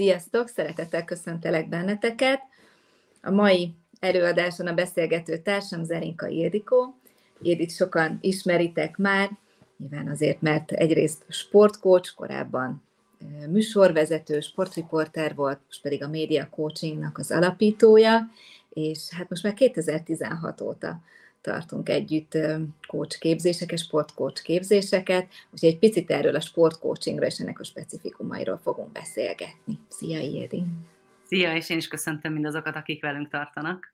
[0.00, 0.48] Sziasztok!
[0.48, 2.40] Szeretettel köszöntelek benneteket.
[3.22, 6.98] A mai előadáson a beszélgető társam Zerinka Ildikó.
[7.42, 9.30] Édit sokan ismeritek már,
[9.76, 12.82] nyilván azért, mert egyrészt sportcoach, korábban
[13.48, 18.30] műsorvezető, sportriporter volt, most pedig a média coachingnak az alapítója,
[18.68, 21.00] és hát most már 2016 óta
[21.40, 22.38] tartunk együtt
[22.86, 28.92] coach képzéseket, sportcoach képzéseket, úgyhogy egy picit erről a sportcoachingra és ennek a specifikumairól fogunk
[28.92, 29.78] beszélgetni.
[29.88, 30.64] Szia, Ildi!
[31.26, 33.92] Szia, és én is köszöntöm mindazokat, akik velünk tartanak.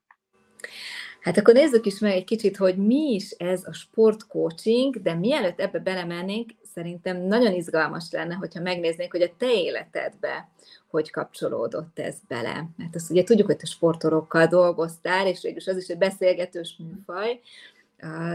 [1.20, 5.60] Hát akkor nézzük is meg egy kicsit, hogy mi is ez a sportcoaching, de mielőtt
[5.60, 10.48] ebbe belemennénk, szerintem nagyon izgalmas lenne, hogyha megnéznék, hogy a te életedbe
[10.96, 12.68] hogy kapcsolódott ez bele.
[12.76, 17.40] Mert azt ugye tudjuk, hogy te sportolókkal dolgoztál, és végülis az is egy beszélgetős műfaj,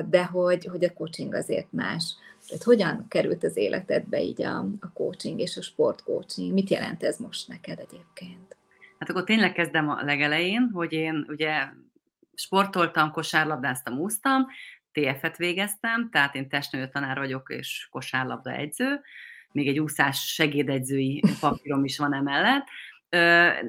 [0.09, 2.16] de hogy, hogy a coaching azért más.
[2.48, 6.54] Tehát hogyan került az életedbe így a, a coaching és a sportcoaching?
[6.54, 8.58] Mit jelent ez most neked egyébként?
[8.99, 11.68] Hát akkor tényleg kezdem a legelején, hogy én ugye
[12.34, 14.48] sportoltam, kosárlabdáztam, úsztam,
[14.91, 19.01] TF-et végeztem, tehát én testnő tanár vagyok és kosárlabda egyző,
[19.51, 22.67] még egy úszás segédegyzői papírom is van emellett.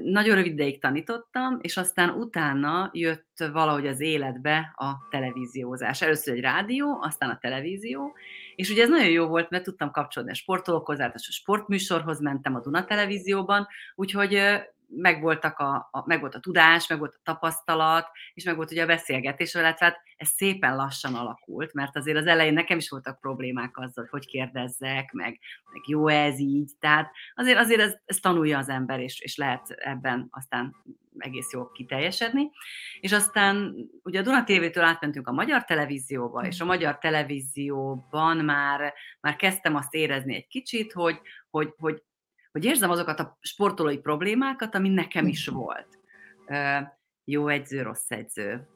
[0.05, 6.03] Nagyon rövid ideig tanítottam, és aztán utána jött valahogy az életbe a televíziózás.
[6.03, 8.17] Először egy rádió, aztán a televízió,
[8.55, 12.61] és ugye ez nagyon jó volt, mert tudtam kapcsolódni a sportolókhoz, a sportműsorhoz mentem a
[12.61, 14.43] Duna televízióban, úgyhogy
[14.97, 18.83] megvoltak a, a, meg volt a tudás, meg volt a tapasztalat, és meg volt ugye
[18.83, 23.21] a beszélgetés, illetve hát ez szépen lassan alakult, mert azért az elején nekem is voltak
[23.21, 25.39] problémák azzal, hogy kérdezzek, meg,
[25.73, 29.71] meg jó ez így, tehát azért, azért ez, ez tanulja az ember, és, és lehet
[29.71, 30.75] ebben aztán
[31.19, 32.51] egész jól kiteljesedni.
[33.01, 38.95] És aztán ugye a Duna TV-től átmentünk a magyar televízióba, és a magyar televízióban már,
[39.21, 42.03] már kezdtem azt érezni egy kicsit, hogy, hogy, hogy
[42.53, 45.59] hogy érzem azokat a sportolói problémákat, ami nekem is mhm.
[45.59, 45.99] volt.
[47.25, 48.69] Jó edző, rossz edző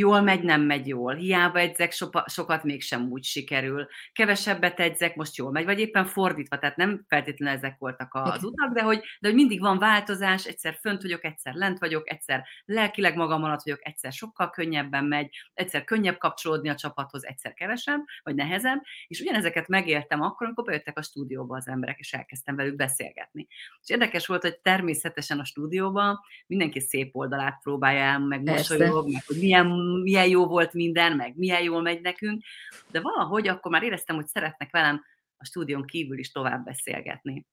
[0.00, 5.36] jól megy, nem megy jól, hiába edzek, sopa, sokat mégsem úgy sikerül, kevesebbet edzek, most
[5.36, 9.28] jól megy, vagy éppen fordítva, tehát nem feltétlenül ezek voltak az utak, de hogy, de
[9.28, 13.80] hogy mindig van változás, egyszer fönt vagyok, egyszer lent vagyok, egyszer lelkileg magam alatt vagyok,
[13.82, 19.68] egyszer sokkal könnyebben megy, egyszer könnyebb kapcsolódni a csapathoz, egyszer kevesebb, vagy nehezebb, és ugyanezeket
[19.68, 23.46] megéltem akkor, amikor bejöttek a stúdióba az emberek, és elkezdtem velük beszélgetni.
[23.82, 29.22] És érdekes volt, hogy természetesen a stúdióban mindenki szép oldalát próbálja el, meg mosolyog, meg
[29.26, 32.44] hogy milyen milyen jó volt minden, meg milyen jól megy nekünk,
[32.90, 35.04] de valahogy akkor már éreztem, hogy szeretnek velem
[35.36, 37.46] a stúdión kívül is tovább beszélgetni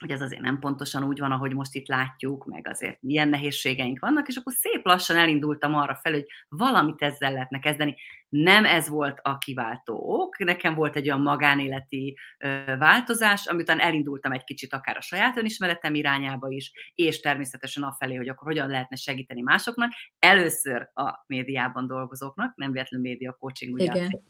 [0.00, 3.98] hogy ez azért nem pontosan úgy van, ahogy most itt látjuk, meg azért milyen nehézségeink
[3.98, 7.96] vannak, és akkor szép lassan elindultam arra fel, hogy valamit ezzel lehetne kezdeni.
[8.28, 12.16] Nem ez volt a kiváltó ok, nekem volt egy olyan magánéleti
[12.78, 18.28] változás, amitán elindultam egy kicsit akár a saját önismeretem irányába is, és természetesen afelé, hogy
[18.28, 19.92] akkor hogyan lehetne segíteni másoknak.
[20.18, 24.22] Először a médiában dolgozóknak, nem véletlenül média coaching, ugye Igen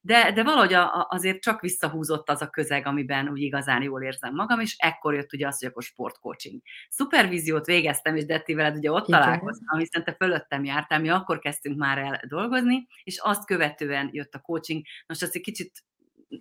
[0.00, 4.34] de, de valahogy a, azért csak visszahúzott az a közeg, amiben úgy igazán jól érzem
[4.34, 6.60] magam, és ekkor jött ugye az, hogy akkor sportcoaching.
[6.88, 9.20] Szupervíziót végeztem, és Detti veled ugye ott Igen.
[9.20, 14.34] találkoztam, hiszen te fölöttem jártál, mi akkor kezdtünk már el dolgozni, és azt követően jött
[14.34, 14.82] a coaching.
[15.06, 15.84] Most azt egy kicsit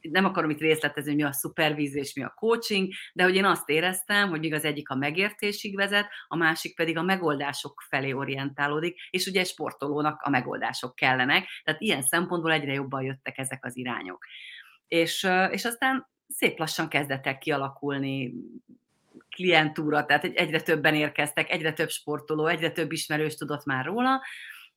[0.01, 3.69] nem akarom itt részletezni, mi a szupervízió és mi a coaching, de hogy én azt
[3.69, 8.99] éreztem, hogy még az egyik a megértésig vezet, a másik pedig a megoldások felé orientálódik,
[9.09, 14.25] és ugye sportolónak a megoldások kellenek, tehát ilyen szempontból egyre jobban jöttek ezek az irányok.
[14.87, 18.33] És, és aztán szép lassan kezdett kialakulni
[19.35, 24.21] klientúra, tehát egyre többen érkeztek, egyre több sportoló, egyre több ismerős tudott már róla,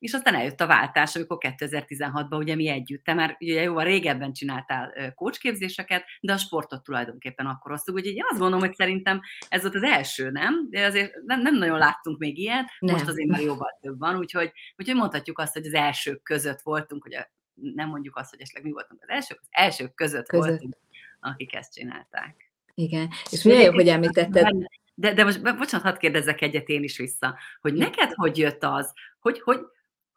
[0.03, 4.33] és aztán eljött a váltás, amikor 2016-ban ugye mi együtt, te már ugye jóval régebben
[4.33, 9.61] csináltál kócsképzéseket, de a sportot tulajdonképpen akkor hoztuk, úgyhogy én azt gondolom, hogy szerintem ez
[9.61, 10.67] volt az első, nem?
[10.69, 12.95] De azért nem, nem nagyon láttunk még ilyet, nem.
[12.95, 17.03] most azért már jóval több van, úgyhogy, úgyhogy mondhatjuk azt, hogy az elsők között voltunk,
[17.03, 20.47] hogy a, nem mondjuk azt, hogy esetleg mi voltunk az elsők, az elsők között, között.
[20.47, 20.77] voltunk,
[21.19, 22.51] akik ezt csinálták.
[22.73, 24.47] Igen, és milyen jó, hogy említetted.
[24.95, 28.93] De, de most, bocsánat, hadd kérdezzek egyet én is vissza, hogy neked hogy jött az,
[29.19, 29.59] hogy, hogy,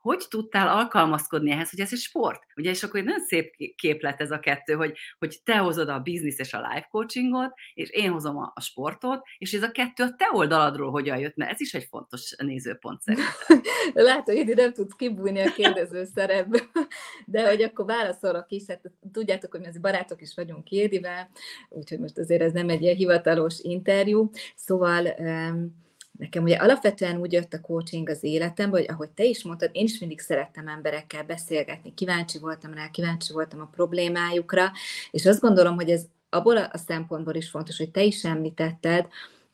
[0.06, 2.42] hogy tudtál alkalmazkodni ehhez, hogy ez egy sport?
[2.56, 5.98] Ugye, és akkor egy nagyon szép képlet ez a kettő, hogy, hogy te hozod a
[5.98, 10.02] biznisz és a life coachingot, és én hozom a, a sportot, és ez a kettő
[10.02, 13.62] a te oldaladról hogyan jött, mert ez is egy fontos nézőpont szerintem.
[13.94, 16.60] Látod, hogy nem tudsz kibújni a kérdező szerepbe,
[17.26, 18.80] de hogy akkor válaszolok is, hát
[19.12, 21.30] tudjátok, hogy mi az barátok is vagyunk Ildivel,
[21.68, 25.84] úgyhogy most azért ez nem egy ilyen hivatalos interjú, szóval um,
[26.18, 29.84] Nekem ugye alapvetően úgy jött a coaching az életembe, hogy ahogy te is mondtad, én
[29.84, 34.72] is mindig szerettem emberekkel beszélgetni, kíváncsi voltam rá, kíváncsi voltam a problémájukra,
[35.10, 39.06] és azt gondolom, hogy ez abból a szempontból is fontos, hogy te is említetted,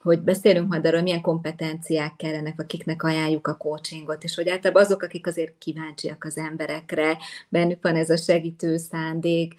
[0.03, 5.03] hogy beszélünk majd arról, milyen kompetenciák kellenek, akiknek ajánljuk a coachingot, és hogy általában azok,
[5.03, 7.19] akik azért kíváncsiak az emberekre,
[7.49, 9.55] bennük van ez a segítő szándék,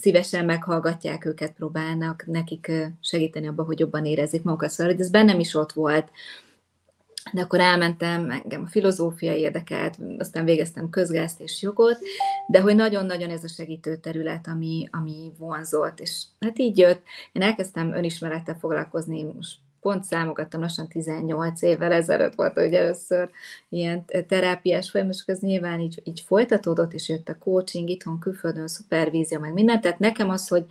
[0.00, 4.70] szívesen meghallgatják őket, próbálnak nekik segíteni abban, hogy jobban érezzék magukat.
[4.70, 6.10] Szóval, hogy ez bennem is ott volt,
[7.32, 11.98] de akkor elmentem, engem a filozófia érdekelt, aztán végeztem közgázt és jogot,
[12.46, 17.02] de hogy nagyon-nagyon ez a segítő terület, ami, ami vonzott, és hát így jött.
[17.32, 23.30] Én elkezdtem önismerettel foglalkozni, most pont számogattam, lassan 18 évvel ezelőtt volt, hogy először
[23.68, 28.68] ilyen terápiás folyamat, és ez nyilván így, így folytatódott, és jött a coaching itthon, külföldön,
[28.68, 29.80] szupervízió, meg minden.
[29.80, 30.64] Tehát nekem az, hogy,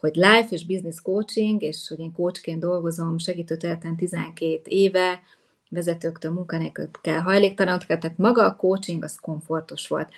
[0.00, 5.22] hogy life és business coaching, és hogy én coachként dolgozom, segítő 12 éve,
[5.70, 10.08] vezetőktől, munkanélkülökkel, hajléktalanokkal, tehát maga a coaching az komfortos volt.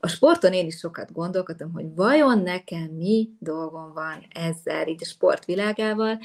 [0.00, 5.06] A sporton én is sokat gondolkodtam, hogy vajon nekem mi dolgom van ezzel, így a
[5.06, 6.18] sportvilágával.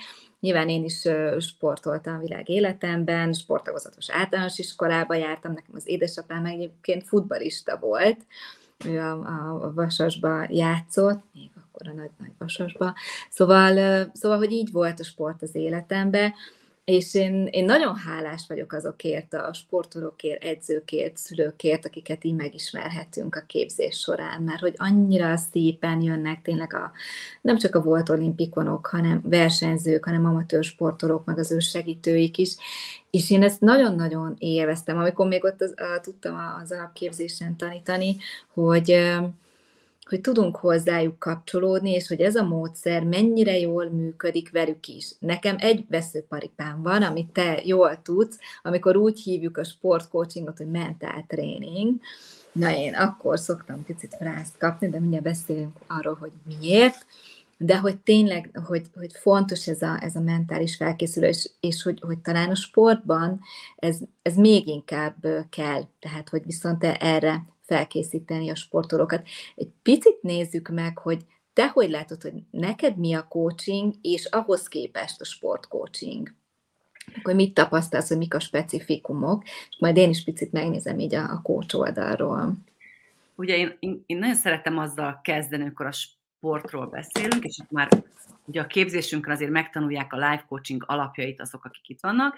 [0.46, 1.08] Nyilván én is
[1.40, 8.26] sportoltam világ életemben, sportagozatos általános iskolába jártam, nekem az édesapám egyébként futbalista volt,
[8.86, 9.12] ő a,
[9.64, 12.94] a Vasasba játszott, még akkor a nagy-nagy Vasasba.
[13.30, 16.34] Szóval, szóval, hogy így volt a sport az életemben,
[16.86, 23.44] és én, én nagyon hálás vagyok azokért a sportolókért, edzőkért, szülőkért, akiket így megismerhetünk a
[23.48, 26.92] képzés során, mert hogy annyira szépen jönnek tényleg a,
[27.42, 32.56] nem csak a volt olimpikonok, hanem versenyzők, hanem amatőr sportolók, meg az ő segítőik is,
[33.10, 38.18] és én ezt nagyon-nagyon élveztem, amikor még ott az, a, tudtam az alapképzésen tanítani,
[38.54, 38.92] hogy
[40.10, 45.12] hogy tudunk hozzájuk kapcsolódni, és hogy ez a módszer mennyire jól működik velük is.
[45.20, 51.26] Nekem egy veszőparipám van, amit te jól tudsz, amikor úgy hívjuk a sportcoachingot, hogy mentál
[51.28, 52.00] tréning.
[52.52, 57.06] Na én akkor szoktam picit frászt kapni, de mindjárt beszélünk arról, hogy miért
[57.58, 62.20] de hogy tényleg, hogy, hogy fontos ez a, ez a mentális felkészülés, és hogy, hogy
[62.20, 63.40] talán a sportban
[63.76, 69.28] ez, ez még inkább kell, tehát hogy viszont erre felkészíteni a sportolókat.
[69.56, 74.68] Egy picit nézzük meg, hogy te hogy látod, hogy neked mi a coaching, és ahhoz
[74.68, 76.34] képest a sportcoaching?
[77.18, 81.32] Akkor mit tapasztalsz, hogy mik a specifikumok, és majd én is picit megnézem így a,
[81.32, 82.54] a coach oldalról.
[83.36, 87.90] Ugye én, én, nagyon szeretem azzal kezdeni, amikor a sportról beszélünk, és itt már
[88.46, 92.36] ugye a képzésünkön azért megtanulják a life coaching alapjait azok, akik itt vannak,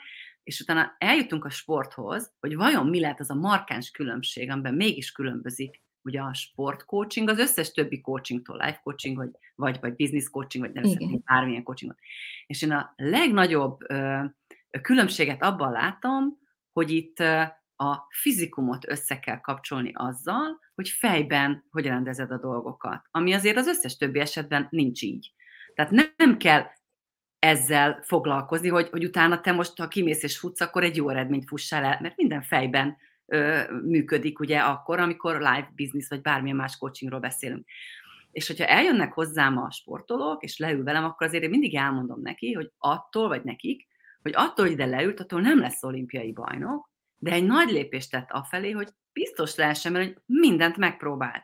[0.48, 5.12] és utána eljutunk a sporthoz, hogy vajon mi lehet az a markáns különbség, amiben mégis
[5.12, 10.64] különbözik ugye a sportcoaching az összes többi coachingtól, life coaching, vagy, vagy, vagy business coaching,
[10.64, 11.98] vagy nevezhetni bármilyen coachingot.
[12.46, 14.24] És én a legnagyobb ö,
[14.82, 16.40] különbséget abban látom,
[16.72, 17.42] hogy itt ö,
[17.76, 23.68] a fizikumot össze kell kapcsolni azzal, hogy fejben hogy rendezed a dolgokat, ami azért az
[23.68, 25.34] összes többi esetben nincs így.
[25.76, 26.66] Tehát nem kell
[27.40, 31.48] ezzel foglalkozni, hogy, hogy utána te most, ha kimész és futsz, akkor egy jó eredményt
[31.48, 36.78] fussál el, mert minden fejben ö, működik ugye akkor, amikor live business vagy bármilyen más
[36.78, 37.68] coachingról beszélünk.
[38.32, 42.54] És hogyha eljönnek hozzám a sportolók, és leül velem, akkor azért én mindig elmondom neki,
[42.54, 43.88] hogy attól, vagy nekik,
[44.22, 48.32] hogy attól, hogy ide leült, attól nem lesz olimpiai bajnok, de egy nagy lépést tett
[48.32, 51.44] afelé, hogy biztos lehessen, mert mindent megpróbált.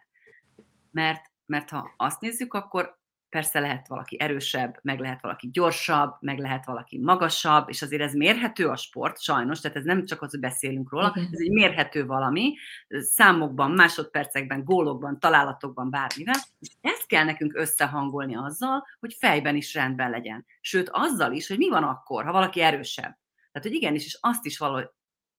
[0.92, 3.02] Mert, mert ha azt nézzük, akkor
[3.34, 8.14] persze lehet valaki erősebb, meg lehet valaki gyorsabb, meg lehet valaki magasabb, és azért ez
[8.14, 12.06] mérhető a sport, sajnos, tehát ez nem csak az, hogy beszélünk róla, ez egy mérhető
[12.06, 12.54] valami,
[12.90, 20.10] számokban, másodpercekben, gólokban, találatokban, bármivel, és ezt kell nekünk összehangolni azzal, hogy fejben is rendben
[20.10, 20.46] legyen.
[20.62, 23.18] Sőt, azzal is, hogy mi van akkor, ha valaki erősebb.
[23.52, 24.90] Tehát, hogy igenis, és azt is valahogy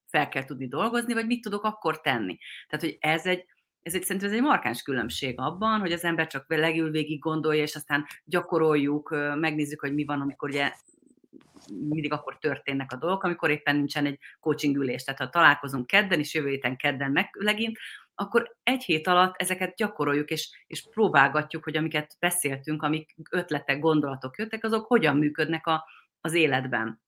[0.06, 2.38] fel kell tudni dolgozni, vagy mit tudok akkor tenni.
[2.68, 3.44] Tehát, hogy ez egy,
[3.84, 7.62] ez egy, szerintem ez egy markáns különbség abban, hogy az ember csak legül végig gondolja,
[7.62, 10.72] és aztán gyakoroljuk, megnézzük, hogy mi van, amikor ugye
[11.88, 15.04] mindig akkor történnek a dolgok, amikor éppen nincsen egy coaching ülés.
[15.04, 17.78] Tehát ha találkozunk kedden, és jövő héten kedden meg legint,
[18.14, 24.38] akkor egy hét alatt ezeket gyakoroljuk, és, és próbálgatjuk, hogy amiket beszéltünk, amik ötletek, gondolatok
[24.38, 25.84] jöttek, azok hogyan működnek a,
[26.20, 27.02] az életben.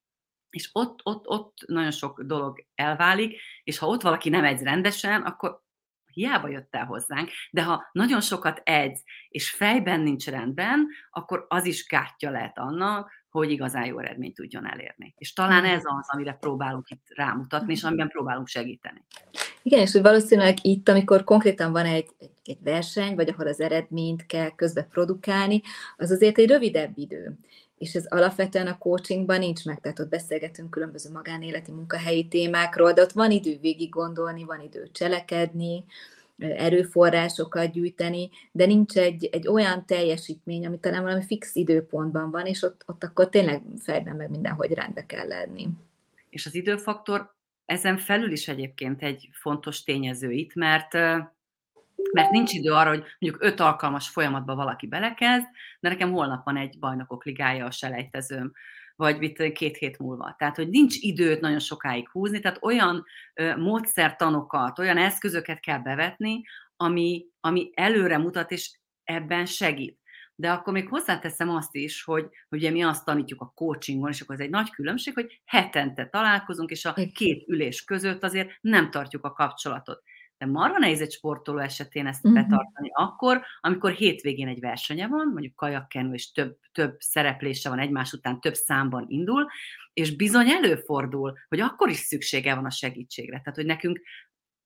[0.51, 5.23] És ott, ott, ott nagyon sok dolog elválik, és ha ott valaki nem edz rendesen,
[5.23, 5.65] akkor
[6.17, 11.65] hiába jött el hozzánk, de ha nagyon sokat edz, és fejben nincs rendben, akkor az
[11.65, 15.15] is kártya lehet annak, hogy igazán jó eredményt tudjon elérni.
[15.19, 19.05] És talán ez az, amire próbálunk itt rámutatni, és amiben próbálunk segíteni.
[19.63, 23.61] Igen, és hogy valószínűleg itt, amikor konkrétan van egy, egy, egy verseny, vagy ahol az
[23.61, 25.63] eredményt kell közbe produkálni,
[25.97, 27.39] az azért egy rövidebb idő.
[27.79, 33.03] És ez alapvetően a coachingban nincs meg, tehát ott beszélgetünk különböző magánéleti munkahelyi témákról, de
[33.03, 35.85] ott van idő végig gondolni, van idő cselekedni,
[36.39, 42.63] erőforrásokat gyűjteni, de nincs egy, egy olyan teljesítmény, ami talán valami fix időpontban van, és
[42.63, 45.69] ott, ott akkor tényleg fejben meg mindenhogy rendbe kell lenni.
[46.31, 50.95] És az időfaktor ezen felül is egyébként egy fontos tényező itt, mert
[52.13, 55.47] mert nincs idő arra, hogy mondjuk öt alkalmas folyamatba valaki belekezd,
[55.81, 58.53] de nekem holnap van egy bajnokok ligája a selejtezőm,
[58.97, 60.35] vagy mit két hét múlva.
[60.39, 66.43] Tehát, hogy nincs időt nagyon sokáig húzni, tehát olyan ö, módszertanokat, olyan eszközöket kell bevetni,
[66.77, 69.99] ami, ami előre mutat, és ebben segít.
[70.39, 74.35] De akkor még hozzáteszem azt is, hogy ugye mi azt tanítjuk a coachingon, és akkor
[74.35, 79.25] ez egy nagy különbség, hogy hetente találkozunk, és a két ülés között azért nem tartjuk
[79.25, 80.03] a kapcsolatot.
[80.39, 82.43] De marha nehéz egy sportoló esetén ezt uh-huh.
[82.43, 88.13] betartani akkor, amikor hétvégén egy versenye van, mondjuk kajakkenő, és több, több szereplése van egymás
[88.13, 89.47] után, több számban indul,
[89.93, 93.39] és bizony előfordul, hogy akkor is szüksége van a segítségre.
[93.39, 94.01] Tehát, hogy nekünk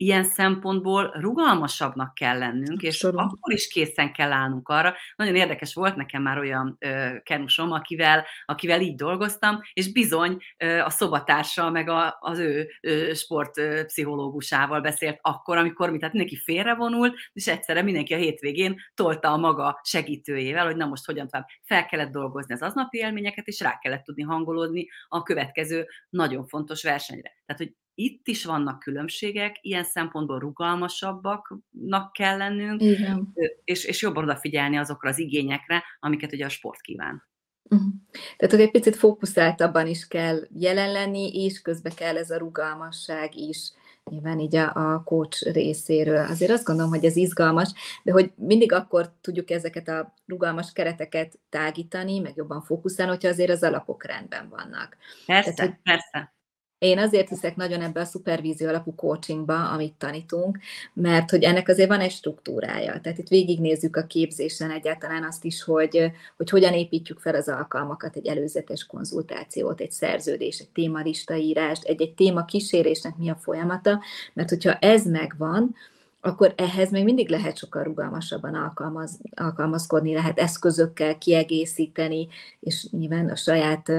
[0.02, 3.21] ilyen szempontból rugalmasabbnak kell lennünk, és Abszolút.
[3.21, 4.95] akkor is készen kell állnunk arra.
[5.16, 10.78] Nagyon érdekes volt nekem már olyan ö, kenusom, akivel, akivel így dolgoztam, és bizony ö,
[10.78, 17.16] a szobatársa meg a, az ő ö, sportpszichológusával beszélt akkor, amikor mi, tehát mindenki félrevonult,
[17.33, 21.47] és egyszerre mindenki a hétvégén tolta a maga segítőjével, hogy na most hogyan tovább.
[21.64, 26.83] Fel kellett dolgozni az aznapi élményeket, és rá kellett tudni hangolódni a következő nagyon fontos
[26.83, 27.33] versenyre.
[27.47, 33.33] Tehát, hogy itt is vannak különbségek, ilyen szempontból rugalmasabbaknak kell lennünk, Igen.
[33.64, 37.28] És, és jobban odafigyelni azokra az igényekre, amiket ugye a sport kíván.
[37.62, 37.88] Uh-huh.
[38.37, 43.37] Tehát, hogy egy picit fókuszáltabban is kell jelen lenni, és közben kell ez a rugalmasság
[43.37, 43.73] is,
[44.11, 46.26] nyilván így a, a coach részéről.
[46.26, 51.38] Azért azt gondolom, hogy ez izgalmas, de hogy mindig akkor tudjuk ezeket a rugalmas kereteket
[51.49, 54.97] tágítani, meg jobban fókuszálni, hogyha azért az alapok rendben vannak.
[55.26, 56.33] Persze, Tehát, hogy, persze.
[56.81, 60.59] Én azért hiszek nagyon ebbe a szupervízió alapú coachingba, amit tanítunk,
[60.93, 63.01] mert hogy ennek azért van egy struktúrája.
[63.01, 68.17] Tehát itt végignézzük a képzésen egyáltalán azt is, hogy, hogy hogyan építjük fel az alkalmakat,
[68.17, 74.01] egy előzetes konzultációt, egy szerződés, egy témalistaírást, egy-egy téma kísérésnek mi a folyamata,
[74.33, 75.75] mert hogyha ez megvan,
[76.21, 82.29] akkor ehhez még mindig lehet sokkal rugalmasabban alkalmaz, alkalmazkodni, lehet eszközökkel kiegészíteni,
[82.61, 83.93] és nyilván a saját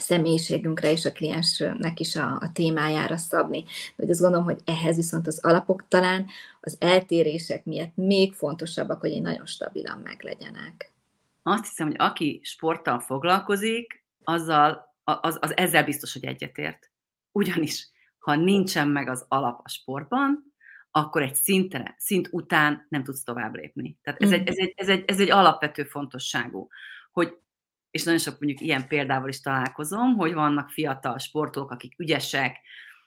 [0.00, 3.64] személyiségünkre és a kliensnek is a, a témájára szabni.
[3.96, 6.26] De azt gondolom, hogy ehhez viszont az alapok talán
[6.60, 10.92] az eltérések miatt még fontosabbak, hogy én nagyon stabilan meglegyenek.
[11.42, 16.90] Azt hiszem, hogy aki sporttal foglalkozik, azzal, az, az ezzel biztos, hogy egyetért.
[17.32, 17.88] Ugyanis,
[18.18, 20.54] ha nincsen meg az alap a sportban,
[20.90, 23.98] akkor egy szintre, szint után nem tudsz tovább lépni.
[24.02, 24.32] Tehát ez, mm.
[24.32, 26.68] egy, ez, egy, ez, egy, ez egy alapvető fontosságú,
[27.12, 27.38] hogy
[27.90, 32.56] és nagyon sok mondjuk ilyen példával is találkozom, hogy vannak fiatal sportolók, akik ügyesek,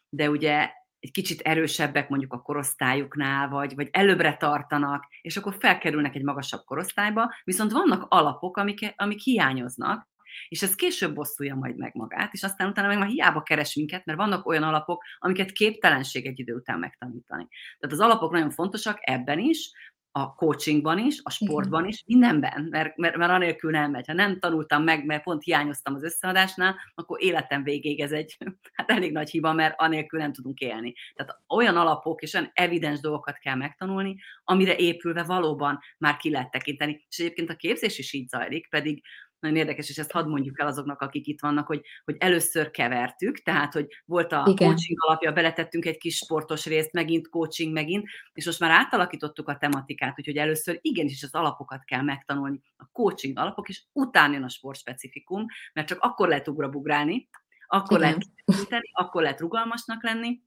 [0.10, 6.16] de ugye egy kicsit erősebbek mondjuk a korosztályuknál, vagy, vagy előbbre tartanak, és akkor felkerülnek
[6.16, 10.12] egy magasabb korosztályba, viszont vannak alapok, amik, amik hiányoznak,
[10.48, 14.06] és ez később bosszulja majd meg magát, és aztán utána meg már hiába keres minket,
[14.06, 17.48] mert vannak olyan alapok, amiket képtelenség egy idő után megtanítani.
[17.80, 19.72] Tehát az alapok nagyon fontosak ebben is,
[20.15, 24.08] a coachingban is, a sportban is, mindenben, mert, mert, mert anélkül nem megy.
[24.08, 28.38] Ha nem tanultam meg, mert pont hiányoztam az összeadásnál, akkor életem végéig ez egy
[28.74, 30.93] hát elég nagy hiba, mert anélkül nem tudunk élni.
[31.15, 36.51] Tehát olyan alapok és olyan evidens dolgokat kell megtanulni, amire épülve valóban már ki lehet
[36.51, 37.05] tekinteni.
[37.10, 39.03] És egyébként a képzés is így zajlik, pedig
[39.43, 43.41] nagyon érdekes, és ezt hadd mondjuk el azoknak, akik itt vannak, hogy, hogy először kevertük,
[43.41, 44.67] tehát, hogy volt a Igen.
[44.67, 49.57] coaching alapja, beletettünk egy kis sportos részt, megint coaching, megint, és most már átalakítottuk a
[49.57, 54.50] tematikát, úgyhogy először igenis az alapokat kell megtanulni, a coaching alapok, és utána jön a
[54.50, 57.29] sportspecifikum, mert csak akkor lehet ugrabugrálni,
[57.67, 58.23] akkor Igen.
[58.69, 60.41] lehet akkor lehet rugalmasnak lenni,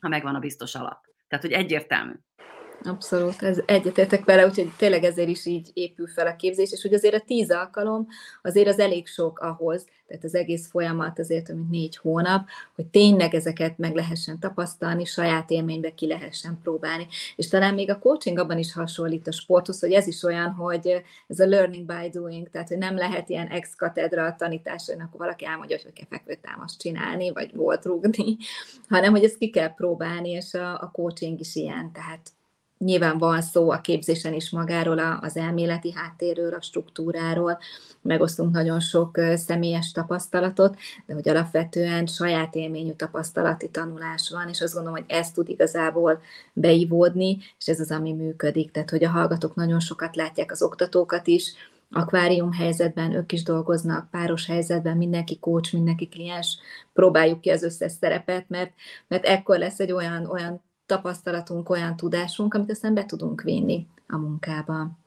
[0.00, 1.04] ha megvan a biztos alap.
[1.28, 2.14] Tehát, hogy egyértelmű.
[2.86, 6.94] Abszolút, ez egyetértek vele, úgyhogy tényleg ezért is így épül fel a képzés, és hogy
[6.94, 8.06] azért a tíz alkalom
[8.42, 13.34] azért az elég sok ahhoz, tehát az egész folyamat azért, mint négy hónap, hogy tényleg
[13.34, 17.06] ezeket meg lehessen tapasztalni, saját élménybe ki lehessen próbálni.
[17.36, 21.02] És talán még a coaching abban is hasonlít a sporthoz, hogy ez is olyan, hogy
[21.26, 25.20] ez a learning by doing, tehát hogy nem lehet ilyen ex katedra tanítás, hogy akkor
[25.20, 28.36] valaki elmondja, hogy kell fekvőtámaszt csinálni, vagy volt rúgni,
[28.88, 32.32] hanem hogy ezt ki kell próbálni, és a, a coaching is ilyen, tehát
[32.78, 37.58] Nyilván van szó a képzésen is magáról, az elméleti háttérről, a struktúráról,
[38.02, 40.76] megosztunk nagyon sok személyes tapasztalatot,
[41.06, 46.20] de hogy alapvetően saját élményű tapasztalati tanulás van, és azt gondolom, hogy ez tud igazából
[46.52, 48.70] beivódni, és ez az, ami működik.
[48.70, 51.52] Tehát, hogy a hallgatók nagyon sokat látják az oktatókat is,
[51.90, 56.58] akvárium helyzetben, ők is dolgoznak, páros helyzetben, mindenki coach, mindenki kliens,
[56.92, 58.72] próbáljuk ki az összes szerepet, mert,
[59.08, 64.16] mert ekkor lesz egy olyan, olyan tapasztalatunk, olyan tudásunk, amit aztán be tudunk vinni a
[64.16, 64.98] munkába.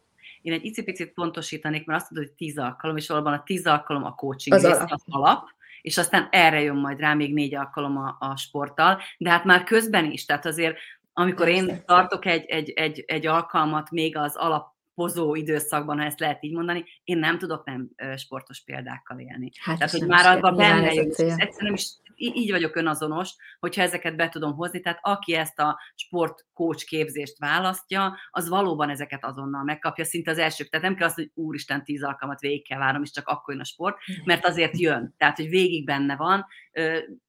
[0.42, 4.04] Én egy icipicit pontosítanék, mert azt mondod, hogy tíz alkalom, és valóban a tíz alkalom
[4.04, 4.92] a coaching az rész, alap.
[4.92, 5.48] az alap,
[5.82, 9.64] és aztán erre jön majd rá még négy alkalom a, a sporttal, de hát már
[9.64, 10.78] közben is, tehát azért
[11.14, 16.20] amikor én tartok egy, egy, egy, egy alkalmat még az alap pozó időszakban, ha ezt
[16.20, 19.52] lehet így mondani, én nem tudok nem sportos példákkal élni.
[19.60, 24.30] Hát Tehát, hogy már abban benne jön, egyszerűen is így vagyok önazonos, hogyha ezeket be
[24.30, 30.32] tudom hozni, tehát aki ezt a sportcoach képzést választja, az valóban ezeket azonnal megkapja, szinte
[30.32, 30.64] az első.
[30.64, 33.64] Tehát nem kell azt, hogy úristen, tíz alkalmat végig kell várnom, és csak akkor jön
[33.64, 35.14] a sport, mert azért jön.
[35.18, 36.46] Tehát, hogy végig benne van,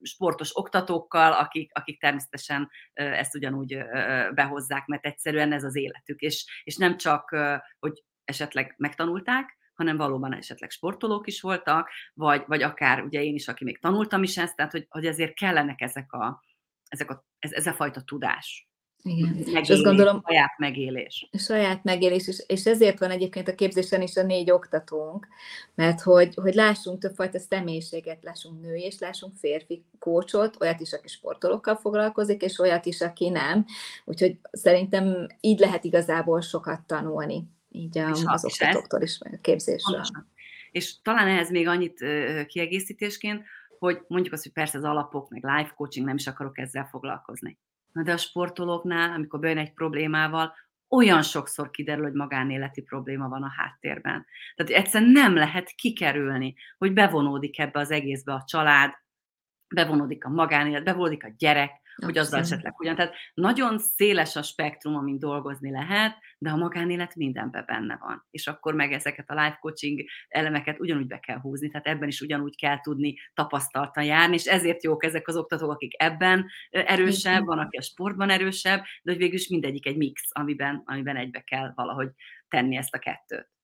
[0.03, 3.79] sportos oktatókkal, akik, akik természetesen ezt ugyanúgy
[4.35, 6.21] behozzák, mert egyszerűen ez az életük.
[6.21, 7.37] És, és nem csak,
[7.79, 13.49] hogy esetleg megtanulták, hanem valóban esetleg sportolók is voltak, vagy, vagy akár ugye én is,
[13.49, 16.43] aki még tanultam is ezt, tehát hogy, hogy ezért kellenek ezek a,
[16.89, 18.69] ezek a, ez, ez a fajta tudás.
[19.03, 19.29] Igen.
[19.29, 21.29] Megélés, és azt gondolom, saját megélés.
[21.33, 25.27] Saját megélés, és, és ezért van egyébként a képzésen is a négy oktatónk,
[25.75, 31.09] mert hogy, hogy lássunk többfajta személyiséget, lássunk női, és lássunk férfi kócsot, olyat is, aki
[31.09, 33.65] sportolókkal foglalkozik, és olyat is, aki nem.
[34.05, 40.03] Úgyhogy szerintem így lehet igazából sokat tanulni így a, az oktatóktól is, meg a képzésről.
[40.71, 42.05] És talán ehhez még annyit
[42.47, 43.45] kiegészítésként,
[43.79, 47.59] hogy mondjuk azt, hogy persze az alapok, meg life coaching, nem is akarok ezzel foglalkozni.
[47.93, 50.55] Na de a sportolóknál, amikor bejön egy problémával,
[50.89, 54.27] olyan sokszor kiderül, hogy magánéleti probléma van a háttérben.
[54.55, 58.93] Tehát egyszerűen nem lehet kikerülni, hogy bevonódik ebbe az egészbe a család,
[59.75, 61.71] bevonódik a magánélet, bevonódik a gyerek,
[62.05, 62.97] hogy azzal esetleg ugyan.
[62.97, 68.27] Tehát nagyon széles a spektrum, amin dolgozni lehet, de a magánélet mindenben benne van.
[68.31, 72.21] És akkor meg ezeket a life coaching elemeket ugyanúgy be kell húzni, tehát ebben is
[72.21, 77.59] ugyanúgy kell tudni tapasztaltan járni, és ezért jók ezek az oktatók, akik ebben erősebb, van,
[77.59, 81.73] aki a sportban erősebb, de hogy végül is mindegyik egy mix, amiben, amiben egybe kell
[81.75, 82.09] valahogy
[82.49, 83.58] tenni ezt a kettőt.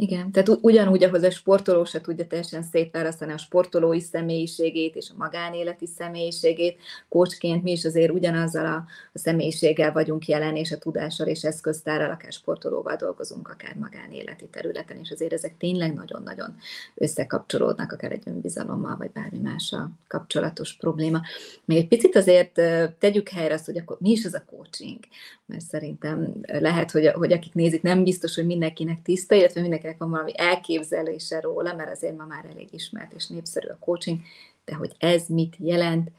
[0.00, 5.18] Igen, tehát ugyanúgy, ahhoz a sportoló se tudja teljesen szétválasztani a sportolói személyiségét és a
[5.18, 11.26] magánéleti személyiségét, kócsként mi is azért ugyanazzal a, a személyiséggel vagyunk jelen, és a tudással
[11.26, 16.56] és eszköztárral, akár sportolóval dolgozunk, akár magánéleti területen, és azért ezek tényleg nagyon-nagyon
[16.94, 21.20] összekapcsolódnak, akár egy önbizalommal, vagy bármi mással kapcsolatos probléma.
[21.64, 22.60] Még egy picit azért
[22.98, 24.98] tegyük helyre azt, hogy akkor mi is az a coaching,
[25.46, 30.10] mert szerintem lehet, hogy, hogy akik nézik, nem biztos, hogy mindenkinek tiszta, illetve mindenkinek van
[30.10, 34.20] valami elképzelése róla, mert azért ma már elég ismert és népszerű a coaching,
[34.64, 36.10] de hogy ez mit jelent,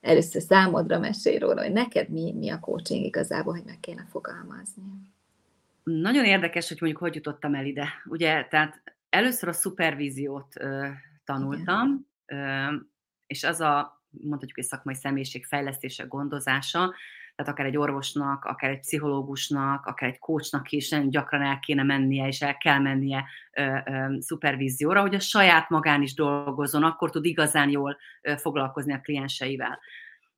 [0.00, 4.82] először számodra mesélj róla, hogy neked mi, mi a coaching igazából, hogy meg kéne fogalmazni.
[5.82, 7.88] Nagyon érdekes, hogy mondjuk hogy jutottam el ide.
[8.04, 10.86] Ugye, tehát először a szupervíziót ö,
[11.24, 12.66] tanultam, ö,
[13.26, 16.94] és az a, mondhatjuk, egy szakmai személyiség fejlesztése, gondozása,
[17.36, 21.82] tehát akár egy orvosnak, akár egy pszichológusnak, akár egy coachnak is nagyon gyakran el kéne
[21.82, 27.10] mennie, és el kell mennie ö, ö, szupervízióra, hogy a saját magán is dolgozzon, akkor
[27.10, 29.78] tud igazán jól ö, foglalkozni a klienseivel.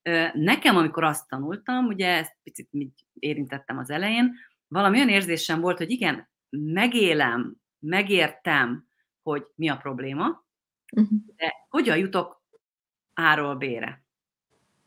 [0.02, 2.68] Ö, nekem, amikor azt tanultam, ugye ezt picit
[3.12, 4.34] érintettem az elején,
[4.68, 8.86] valami olyan érzésem volt, hogy igen, megélem, megértem,
[9.22, 10.44] hogy mi a probléma,
[10.96, 11.18] uh-huh.
[11.36, 12.42] de hogyan jutok
[13.14, 14.06] A-ról B-re.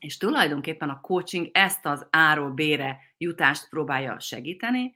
[0.02, 4.94] És tulajdonképpen a coaching ezt az áról bére jutást próbálja segíteni,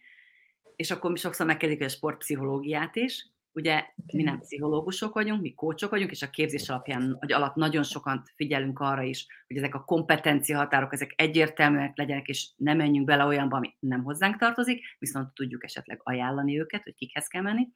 [0.76, 5.90] és akkor mi sokszor megkezdik a sportpszichológiát is, ugye mi nem pszichológusok vagyunk, mi kócsok
[5.90, 9.84] vagyunk, és a képzés alapján, vagy alatt nagyon sokan figyelünk arra is, hogy ezek a
[9.84, 15.34] kompetencia határok, ezek egyértelműek legyenek, és ne menjünk bele olyanba, ami nem hozzánk tartozik, viszont
[15.34, 17.68] tudjuk esetleg ajánlani őket, hogy kikhez kell menni.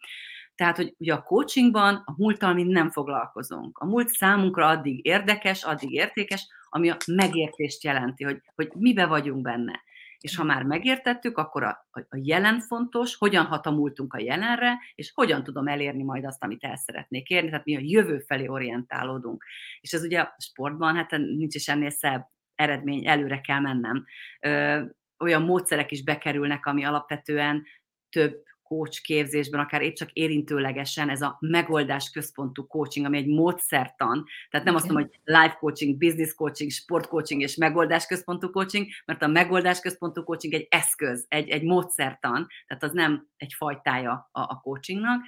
[0.55, 3.77] Tehát, hogy ugye a coachingban a múlttal mi nem foglalkozunk.
[3.77, 9.41] A múlt számunkra addig érdekes, addig értékes, ami a megértést jelenti, hogy, hogy mibe vagyunk
[9.41, 9.83] benne.
[10.19, 14.77] És ha már megértettük, akkor a, a jelen fontos, hogyan hat a múltunk a jelenre,
[14.95, 18.47] és hogyan tudom elérni majd azt, amit el szeretnék érni, tehát mi a jövő felé
[18.47, 19.43] orientálódunk.
[19.79, 24.05] És ez ugye a sportban, hát nincs is ennél szebb eredmény, előre kell mennem.
[24.39, 24.81] Ö,
[25.19, 27.63] olyan módszerek is bekerülnek, ami alapvetően
[28.09, 34.25] több coach képzésben, akár épp csak érintőlegesen ez a megoldás központú coaching, ami egy módszertan,
[34.49, 38.87] tehát nem azt mondom, hogy life coaching, business coaching, sport coaching és megoldás központú coaching,
[39.05, 44.29] mert a megoldás központú coaching egy eszköz, egy, egy módszertan, tehát az nem egy fajtája
[44.31, 45.21] a, a coachingnak,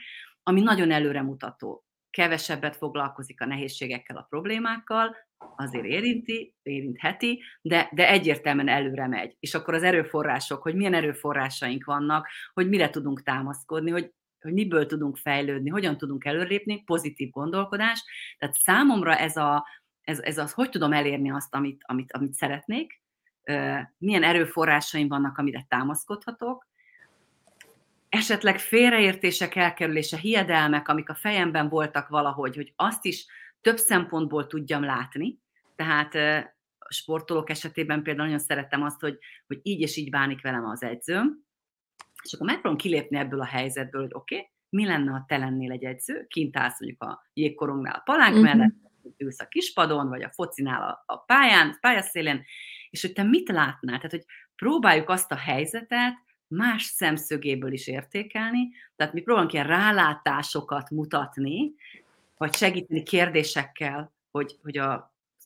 [0.44, 1.86] ami nagyon előremutató.
[2.10, 5.16] Kevesebbet foglalkozik a nehézségekkel, a problémákkal,
[5.56, 9.36] azért érinti, érintheti, de, de egyértelműen előre megy.
[9.40, 14.86] És akkor az erőforrások, hogy milyen erőforrásaink vannak, hogy mire tudunk támaszkodni, hogy, hogy miből
[14.86, 18.04] tudunk fejlődni, hogyan tudunk előrépni, pozitív gondolkodás.
[18.38, 19.68] Tehát számomra ez, a,
[20.02, 23.02] ez, ez az, hogy tudom elérni azt, amit, amit, amit szeretnék,
[23.98, 26.70] milyen erőforrásaim vannak, amire támaszkodhatok,
[28.10, 33.26] esetleg félreértések elkerülése, hiedelmek, amik a fejemben voltak valahogy, hogy azt is
[33.62, 35.40] több szempontból tudjam látni.
[35.76, 36.16] Tehát
[36.78, 40.84] a sportolók esetében például nagyon szeretem azt, hogy, hogy így és így bánik velem az
[40.84, 41.46] edzőm,
[42.24, 45.72] és akkor megpróbálom kilépni ebből a helyzetből, hogy oké, okay, mi lenne, ha te lennél
[45.72, 48.50] egy edző, kint állsz mondjuk a jégkorongnál a palánk uh-huh.
[48.50, 48.74] mellett,
[49.18, 52.44] ülsz a kispadon, vagy a focinál a, a pályán, pályaszélén,
[52.90, 56.14] és hogy te mit látnál, tehát hogy próbáljuk azt a helyzetet
[56.48, 61.74] más szemszögéből is értékelni, tehát mi próbálunk ilyen rálátásokat mutatni,
[62.42, 65.00] vagy segíteni kérdésekkel, hogy, hogy az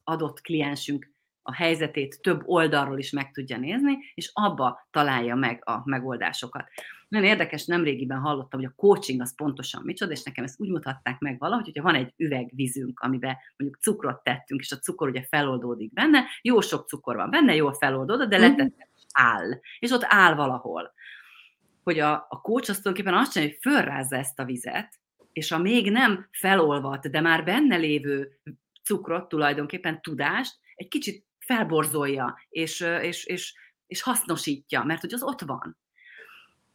[0.03, 5.81] adott kliensünk a helyzetét több oldalról is meg tudja nézni, és abba találja meg a
[5.84, 6.67] megoldásokat.
[7.08, 11.19] Nagyon érdekes, nemrégiben hallottam, hogy a coaching az pontosan micsoda, és nekem ezt úgy mutatták
[11.19, 15.93] meg valahogy, hogyha van egy üvegvízünk, amiben mondjuk cukrot tettünk, és a cukor ugye feloldódik
[15.93, 18.67] benne, jó sok cukor van benne, jól feloldódott, de mhm.
[19.12, 20.93] áll, és ott áll valahol.
[21.84, 24.99] Hogy a, a coach azt tulajdonképpen azt csinálja, hogy fölrázza ezt a vizet,
[25.36, 28.39] és a még nem felolvat, de már benne lévő
[28.84, 33.54] cukrot, tulajdonképpen tudást, egy kicsit felborzolja, és, és, és,
[33.88, 35.78] és hasznosítja, mert hogy az ott van.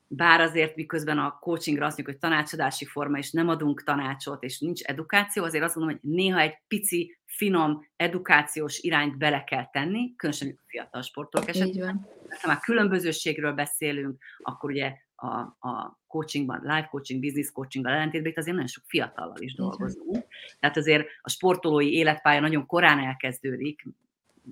[0.07, 4.59] Bár azért miközben a coachingra azt mondjuk, hogy tanácsadási forma, és nem adunk tanácsot, és
[4.59, 10.15] nincs edukáció, azért azt mondom, hogy néha egy pici, finom, edukációs irányt bele kell tenni,
[10.17, 12.07] különösen a fiatal sportolók esetében.
[12.41, 18.39] Ha már különbözőségről beszélünk, akkor ugye a, a coachingban, life coaching, business coachinggal ellentétben itt
[18.39, 20.27] azért nagyon sok fiatallal is dolgozunk.
[20.61, 23.87] Tehát azért a sportolói életpálya nagyon korán elkezdődik,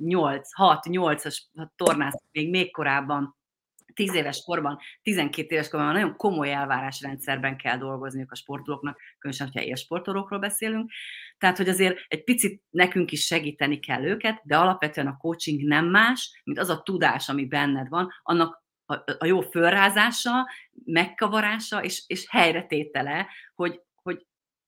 [0.01, 1.39] 8, 6, 8-as
[1.77, 3.37] tornász még, még korábban,
[3.95, 9.69] 10 éves korban, 12 éves korban nagyon komoly elvárásrendszerben kell dolgozniuk a sportolóknak, különösen, hogyha
[9.69, 10.91] élsportolókról beszélünk.
[11.39, 15.87] Tehát, hogy azért egy picit nekünk is segíteni kell őket, de alapvetően a coaching nem
[15.87, 20.49] más, mint az a tudás, ami benned van, annak a, a jó fölrázása,
[20.85, 23.83] megkavarása és, és helyretétele, hogy,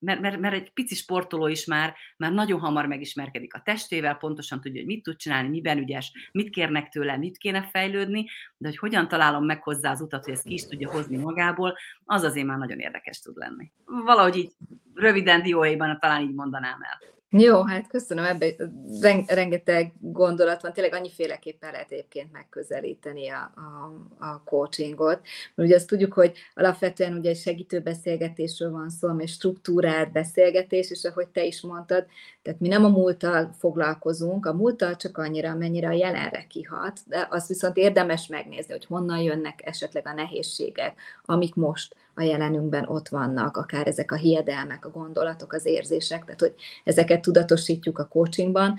[0.00, 4.60] mert, mert, mert egy pici sportoló is már, már nagyon hamar megismerkedik a testével, pontosan
[4.60, 8.78] tudja, hogy mit tud csinálni, miben ügyes, mit kérnek tőle, mit kéne fejlődni, de hogy
[8.78, 12.46] hogyan találom meg hozzá az utat, hogy ezt ki is tudja hozni magából, az azért
[12.46, 13.72] már nagyon érdekes tud lenni.
[13.84, 14.52] Valahogy így
[14.94, 17.19] röviden dióhéjban talán így mondanám el.
[17.32, 23.92] Jó, hát köszönöm, ebben rengeteg gondolat van, tényleg annyiféleképpen lehet egyébként megközelíteni a, a,
[24.26, 25.20] a coachingot.
[25.54, 30.90] Mert ugye azt tudjuk, hogy alapvetően ugye egy segítő beszélgetésről van szó, ami struktúrált beszélgetés,
[30.90, 32.06] és ahogy te is mondtad,
[32.42, 37.26] tehát mi nem a múlttal foglalkozunk, a múlttal csak annyira, amennyire a jelenre kihat, de
[37.30, 43.08] azt viszont érdemes megnézni, hogy honnan jönnek esetleg a nehézségek, amik most a jelenünkben ott
[43.08, 46.54] vannak, akár ezek a hiedelmek, a gondolatok, az érzések, tehát hogy
[46.84, 48.78] ezeket tudatosítjuk a coachingban.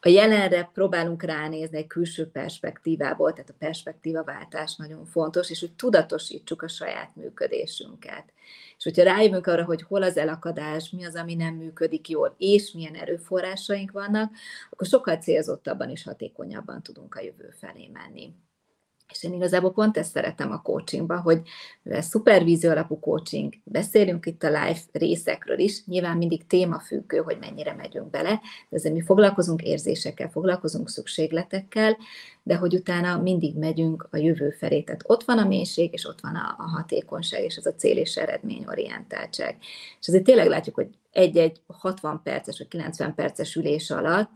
[0.00, 6.62] A jelenre próbálunk ránézni egy külső perspektívából, tehát a perspektívaváltás nagyon fontos, és hogy tudatosítsuk
[6.62, 8.24] a saját működésünket.
[8.78, 12.72] És hogyha rájövünk arra, hogy hol az elakadás, mi az, ami nem működik jól, és
[12.72, 14.32] milyen erőforrásaink vannak,
[14.70, 18.34] akkor sokkal célzottabban és hatékonyabban tudunk a jövő felé menni.
[19.14, 21.40] És én igazából pont ezt szeretem a coachingban, hogy
[21.82, 27.74] mivel szupervízió alapú coaching, beszélünk itt a live részekről is, nyilván mindig témafüggő, hogy mennyire
[27.74, 31.96] megyünk bele, de azért mi foglalkozunk érzésekkel, foglalkozunk szükségletekkel,
[32.42, 34.82] de hogy utána mindig megyünk a jövő felé.
[34.82, 37.96] Tehát ott van a mélység, és ott van a, a hatékonyság, és az a cél
[37.96, 39.56] és eredményorientáltság.
[40.00, 44.30] És azért tényleg látjuk, hogy egy-egy 60 perces vagy 90 perces ülés alatt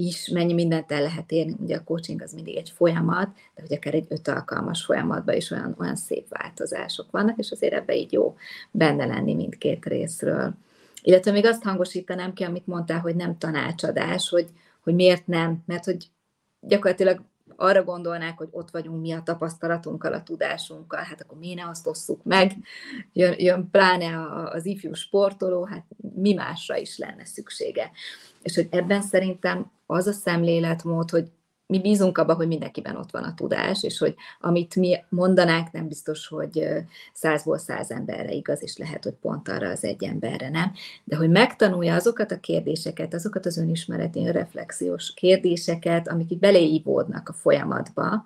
[0.00, 1.56] is mennyi mindent el lehet érni.
[1.60, 5.50] Ugye a coaching az mindig egy folyamat, de hogy akár egy öt alkalmas folyamatban is
[5.50, 8.36] olyan, olyan szép változások vannak, és azért ebbe így jó
[8.70, 10.54] benne lenni mindkét részről.
[11.02, 14.48] Illetve még azt hangosítanám ki, amit mondtál, hogy nem tanácsadás, hogy,
[14.80, 16.10] hogy miért nem, mert hogy
[16.60, 17.22] gyakorlatilag
[17.60, 21.86] arra gondolnák, hogy ott vagyunk mi a tapasztalatunkkal, a tudásunkkal, hát akkor mi ne azt
[21.86, 22.52] osszuk meg,
[23.12, 27.90] jön, jön pláne az ifjú sportoló, hát mi másra is lenne szüksége.
[28.42, 31.30] És hogy ebben szerintem az a szemléletmód, hogy
[31.70, 35.88] mi bízunk abban, hogy mindenkiben ott van a tudás, és hogy amit mi mondanánk, nem
[35.88, 36.68] biztos, hogy
[37.12, 40.72] százból száz emberre igaz, és lehet, hogy pont arra az egy emberre nem,
[41.04, 47.32] de hogy megtanulja azokat a kérdéseket, azokat az önismereti, reflexiós kérdéseket, amik így beleívódnak a
[47.32, 48.24] folyamatba,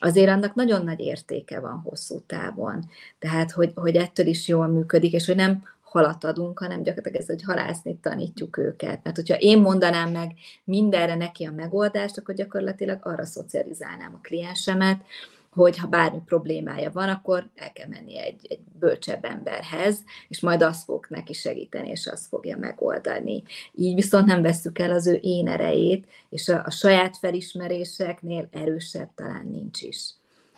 [0.00, 2.84] azért annak nagyon nagy értéke van hosszú távon.
[3.18, 7.26] Tehát, hogy, hogy ettől is jól működik, és hogy nem halat adunk, hanem gyakorlatilag ez,
[7.26, 9.00] hogy halászni tanítjuk őket.
[9.02, 10.32] Mert hogyha én mondanám meg
[10.64, 15.04] mindenre neki a megoldást, akkor gyakorlatilag arra szocializálnám a kliensemet,
[15.50, 20.62] hogy ha bármi problémája van, akkor el kell menni egy, egy bölcsebb emberhez, és majd
[20.62, 23.42] azt fog neki segíteni, és azt fogja megoldani.
[23.74, 29.08] Így viszont nem vesszük el az ő én erejét, és a, a saját felismeréseknél erősebb
[29.14, 30.14] talán nincs is.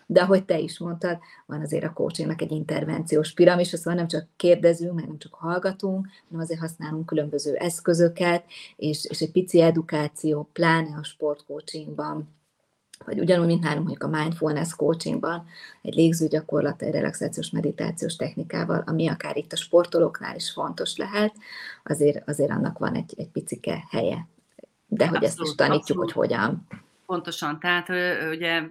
[0.06, 4.26] De ahogy te is mondtad, van azért a coachingnak egy intervenciós piramis, szóval nem csak
[4.36, 8.44] kérdezünk, meg nem csak hallgatunk, hanem azért használunk különböző eszközöket,
[8.76, 12.28] és, és egy pici edukáció, pláne a sportcoachingban,
[13.04, 15.46] vagy ugyanúgy, mint nálunk mondjuk a mindfulness coachingban,
[15.82, 21.34] egy légzőgyakorlat, egy relaxációs meditációs technikával, ami akár itt a sportolóknál is fontos lehet,
[21.84, 24.28] azért, azért annak van egy, egy picike helye.
[24.86, 26.12] De hogy abszolút, ezt is tanítjuk, abszolút.
[26.12, 26.66] hogy hogyan.
[27.06, 27.88] Pontosan, tehát
[28.30, 28.62] ugye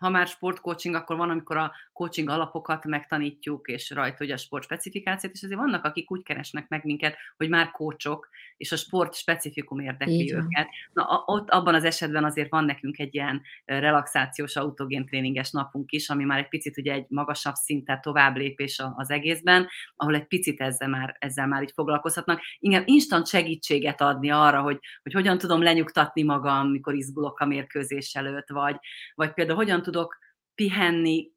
[0.00, 4.64] ha már sportcoaching, akkor van, amikor a coaching alapokat megtanítjuk, és rajta ugye a sport
[4.64, 9.14] specifikációt, és azért vannak, akik úgy keresnek meg minket, hogy már coachok, és a sport
[9.14, 10.68] specifikum érdekli őket.
[10.92, 16.08] Na, ott abban az esetben azért van nekünk egy ilyen relaxációs autogén tréninges napunk is,
[16.08, 20.60] ami már egy picit ugye egy magasabb szinten tovább lépés az egészben, ahol egy picit
[20.60, 22.40] ezzel már, ezzel már így foglalkozhatnak.
[22.58, 28.14] Igen, instant segítséget adni arra, hogy, hogy hogyan tudom lenyugtatni magam, mikor izgulok a mérkőzés
[28.14, 28.76] előtt, vagy,
[29.14, 30.18] vagy például hogyan tudok
[30.54, 31.30] pihenni,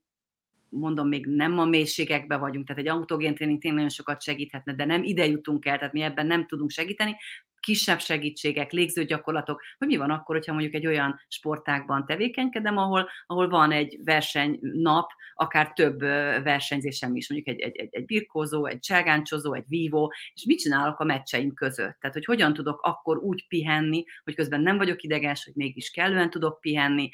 [0.74, 4.86] mondom, még nem a mélységekben vagyunk, tehát egy autogén tréning tényleg nagyon sokat segíthetne, de
[4.86, 7.16] nem ide jutunk el, tehát mi ebben nem tudunk segíteni,
[7.64, 13.50] kisebb segítségek, légzőgyakorlatok, hogy mi van akkor, hogyha mondjuk egy olyan sportákban tevékenykedem, ahol, ahol
[13.50, 16.00] van egy verseny nap, akár több
[16.44, 21.00] versenyzésem is, mondjuk egy, egy, egy, egy birkózó, egy cságáncsozó, egy vívó, és mit csinálok
[21.00, 21.98] a meccseim között?
[22.00, 26.30] Tehát, hogy hogyan tudok akkor úgy pihenni, hogy közben nem vagyok ideges, hogy mégis kellően
[26.30, 27.10] tudok pihenni,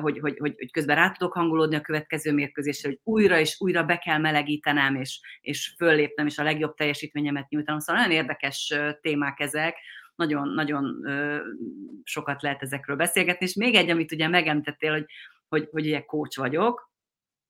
[0.00, 3.84] hogy, hogy, hogy, hogy közben rá tudok hangolódni a következő mérkőzésre, hogy újra és újra
[3.84, 7.80] be kell melegítenem, és, és föllépnem, és a legjobb teljesítményemet nyújtanom.
[7.80, 9.76] Szóval nagyon érdekes témák ezek,
[10.14, 11.04] nagyon, nagyon
[12.02, 15.06] sokat lehet ezekről beszélgetni, és még egy, amit ugye megemlítettél, hogy,
[15.48, 16.92] hogy, hogy ugye coach vagyok,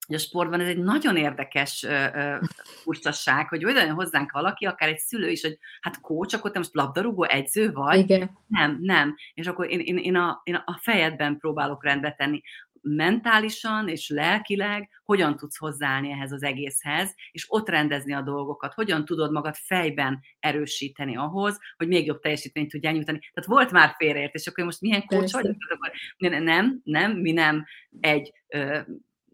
[0.06, 1.86] hogy a sportban ez egy nagyon érdekes
[2.82, 6.74] furcsaság, hogy olyan hozzánk valaki, akár egy szülő is, hogy hát coach, akkor te most
[6.74, 7.98] labdarúgó edző vagy?
[7.98, 8.38] Igen.
[8.46, 9.14] Nem, nem.
[9.34, 12.42] És akkor én, én, én, a, én a fejedben próbálok rendbe tenni
[12.86, 19.04] mentálisan és lelkileg hogyan tudsz hozzáállni ehhez az egészhez, és ott rendezni a dolgokat, hogyan
[19.04, 23.18] tudod magad fejben erősíteni ahhoz, hogy még jobb teljesítményt tudjál nyújtani.
[23.18, 25.56] Tehát volt már félreértés, akkor most milyen coach vagyok?
[26.18, 27.64] Nem, nem, mi nem
[28.00, 28.32] egy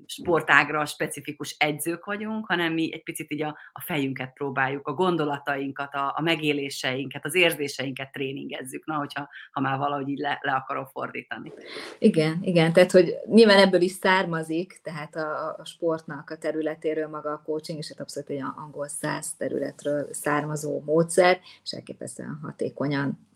[0.06, 5.94] sportágra specifikus egyzők vagyunk, hanem mi egy picit így a, a fejünket próbáljuk, a gondolatainkat,
[5.94, 10.86] a, a megéléseinket, az érzéseinket tréningezzük, na, hogyha ha már valahogy így le, le akarom
[10.86, 11.52] fordítani.
[11.98, 17.32] Igen, igen, tehát hogy nyilván ebből is származik, tehát a, a sportnak a területéről maga
[17.32, 23.28] a coaching, és hát abszolút egy angol száz területről származó módszer, és elképesztően hatékonyan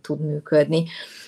[0.00, 0.84] tud működni.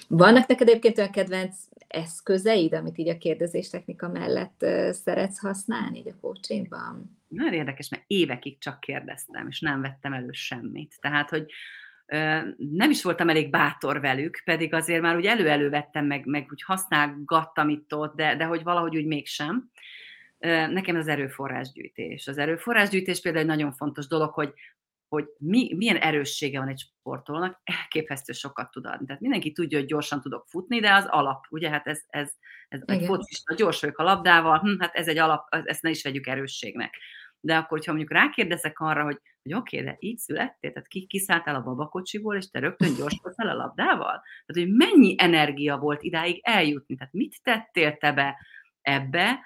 [0.08, 1.56] Vannak neked egyébként olyan kedvenc
[1.92, 7.18] eszközeid, amit így a kérdezéstechnika mellett szeretsz használni így a coachingban?
[7.28, 10.96] Nagyon érdekes, mert évekig csak kérdeztem, és nem vettem elő semmit.
[11.00, 11.46] Tehát, hogy
[12.56, 16.62] nem is voltam elég bátor velük, pedig azért már úgy elő-elő vettem, meg, meg úgy
[16.62, 19.70] használgattam itt ott, de, de hogy valahogy úgy mégsem.
[20.70, 22.26] Nekem az erőforrásgyűjtés.
[22.26, 24.52] Az erőforrásgyűjtés például egy nagyon fontos dolog, hogy,
[25.12, 29.06] hogy mi, milyen erőssége van egy sportolónak, elképesztő sokat tud adni.
[29.06, 32.32] Tehát mindenki tudja, hogy gyorsan tudok futni, de az alap, ugye, hát ez, ez,
[32.68, 36.02] ez egy focista, gyors vagyok a labdával, hm, hát ez egy alap, ezt ne is
[36.02, 36.96] vegyük erősségnek.
[37.40, 41.06] De akkor, hogyha mondjuk rákérdezek arra, hogy, hogy oké, okay, de így születtél, tehát ki,
[41.06, 44.22] kiszálltál a babakocsiból, és te rögtön gyors el a labdával?
[44.46, 48.36] Tehát, hogy mennyi energia volt idáig eljutni, tehát mit tettél te be
[48.80, 49.40] ebbe,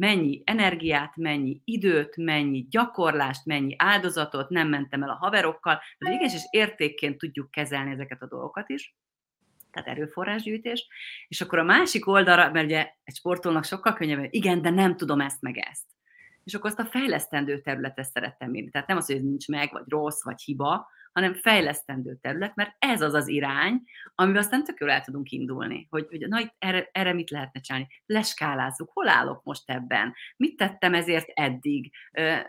[0.00, 6.34] mennyi energiát, mennyi időt, mennyi gyakorlást, mennyi áldozatot, nem mentem el a haverokkal, de igenis
[6.34, 8.94] és értékként tudjuk kezelni ezeket a dolgokat is,
[9.70, 10.88] tehát erőforrásgyűjtés,
[11.28, 15.20] és akkor a másik oldalra, mert ugye egy sportolnak sokkal könnyebb, igen, de nem tudom
[15.20, 15.86] ezt meg ezt.
[16.44, 18.70] És akkor azt a fejlesztendő területet szerettem írni.
[18.70, 22.74] Tehát nem az, hogy ez nincs meg, vagy rossz, vagy hiba, hanem fejlesztendő terület, mert
[22.78, 23.82] ez az az irány,
[24.14, 27.60] amivel aztán tök jól el tudunk indulni, hogy, hogy na itt erre, erre mit lehetne
[27.60, 27.88] csinálni.
[28.06, 31.92] Leskálázzuk, hol állok most ebben, mit tettem ezért eddig,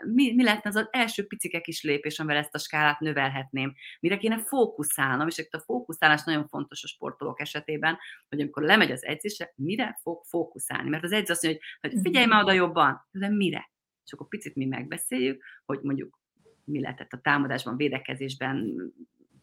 [0.02, 4.16] mi, mi lehetne az az első picike kis lépés, amivel ezt a skálát növelhetném, mire
[4.16, 7.98] kéne fókuszálnom, és itt a fókuszálás nagyon fontos a sportolók esetében,
[8.28, 12.00] hogy amikor lemegy az edzésre, mire fog fókuszálni, mert az edző azt mondja, hogy, hogy
[12.02, 13.70] figyelj már oda jobban, de mire?
[14.04, 16.20] És akkor picit mi megbeszéljük, hogy mondjuk
[16.64, 18.76] mi lehetett a támadásban, védekezésben,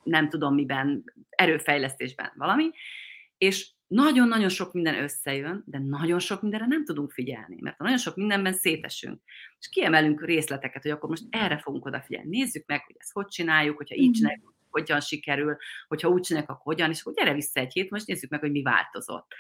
[0.04, 2.70] nem tudom miben, erőfejlesztésben valami,
[3.38, 8.16] és nagyon-nagyon sok minden összejön, de nagyon sok mindenre nem tudunk figyelni, mert nagyon sok
[8.16, 9.22] mindenben szétesünk.
[9.60, 12.38] És kiemelünk részleteket, hogy akkor most erre fogunk odafigyelni.
[12.38, 14.14] Nézzük meg, hogy ezt hogy csináljuk, hogyha így mhm.
[14.14, 18.08] csináljuk, hogyan sikerül, hogyha úgy csináljuk, akkor hogyan, és akkor gyere vissza egy hét, most
[18.08, 19.34] nézzük meg, hogy mi változott.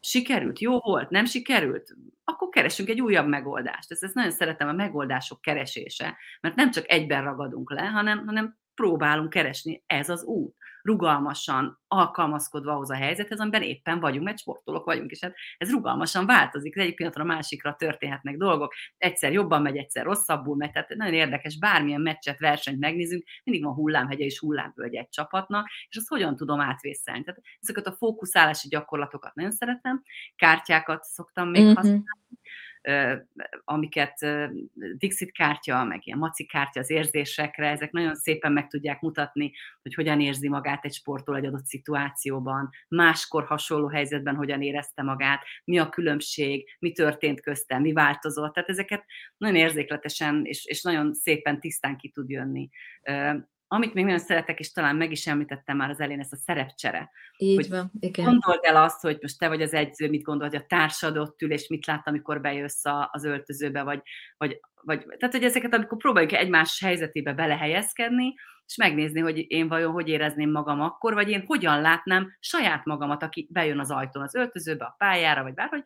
[0.00, 3.90] Sikerült, jó volt, nem sikerült, akkor keresünk egy újabb megoldást.
[3.90, 8.58] Ezt, ezt nagyon szeretem a megoldások keresése, mert nem csak egyben ragadunk le, hanem, hanem
[8.80, 10.54] próbálunk keresni, ez az út.
[10.82, 16.26] Rugalmasan alkalmazkodva ahhoz a helyzethez, amiben éppen vagyunk, mert sportolók vagyunk, és hát ez rugalmasan
[16.26, 21.14] változik, egyik pillanatra a másikra történhetnek dolgok, egyszer jobban megy, egyszer rosszabbul megy, tehát nagyon
[21.14, 26.36] érdekes, bármilyen meccset, versenyt megnézünk, mindig van hullámhegye és hullámvölgy egy csapatnak, és azt hogyan
[26.36, 27.24] tudom átvészelni.
[27.24, 30.02] Tehát ezeket a fókuszálási gyakorlatokat nagyon szeretem,
[30.36, 31.74] kártyákat szoktam még mm-hmm.
[31.74, 32.04] használni,
[33.64, 34.26] amiket
[34.98, 39.94] Dixit kártya, meg ilyen maci kártya az érzésekre, ezek nagyon szépen meg tudják mutatni, hogy
[39.94, 45.78] hogyan érzi magát egy sportol egy adott szituációban, máskor hasonló helyzetben hogyan érezte magát, mi
[45.78, 48.54] a különbség, mi történt köztem, mi változott.
[48.54, 49.04] Tehát ezeket
[49.36, 52.68] nagyon érzékletesen és, és nagyon szépen tisztán ki tud jönni.
[53.72, 57.10] Amit még nagyon szeretek, és talán meg is említettem már az elén, ezt a szerepcsere.
[57.36, 58.24] Így hogy van, igen.
[58.24, 61.42] Gondold el azt, hogy most te vagy az egyző, mit gondol, hogy a társad ott
[61.42, 64.02] ül, és mit lát, amikor bejössz az öltözőbe, vagy,
[64.36, 68.34] vagy, vagy tehát, hogy ezeket, amikor próbáljuk egymás helyzetébe belehelyezkedni,
[68.66, 73.22] és megnézni, hogy én vajon hogy érezném magam akkor, vagy én hogyan látnám saját magamat,
[73.22, 75.82] aki bejön az ajtón az öltözőbe, a pályára, vagy bárhogy,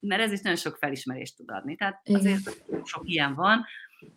[0.00, 1.76] mert ez is nagyon sok felismerést tud adni.
[1.76, 2.84] Tehát azért Igen.
[2.84, 3.64] sok ilyen van,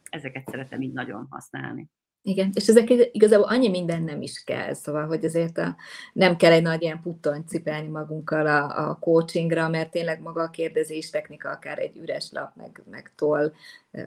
[0.09, 1.89] ezeket szeretem így nagyon használni.
[2.27, 5.75] Igen, és ezek igazából annyi minden nem is kell, szóval, hogy azért a,
[6.13, 10.49] nem kell egy nagy ilyen puttony cipelni magunkkal a, a coachingra, mert tényleg maga a
[10.49, 13.51] kérdezés technika, akár egy üres lap, meg, meg toll,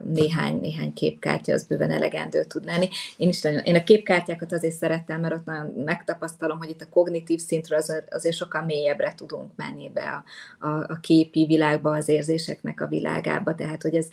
[0.04, 2.88] néhány, néhány képkártya, az bőven elegendő tud lenni.
[3.16, 6.88] Én is nagyon, én a képkártyákat azért szerettem, mert ott nagyon megtapasztalom, hogy itt a
[6.90, 10.24] kognitív szintről azért, azért sokkal mélyebbre tudunk menni be
[10.60, 14.06] a, a, a képi világba, az érzéseknek a világába, tehát hogy ez,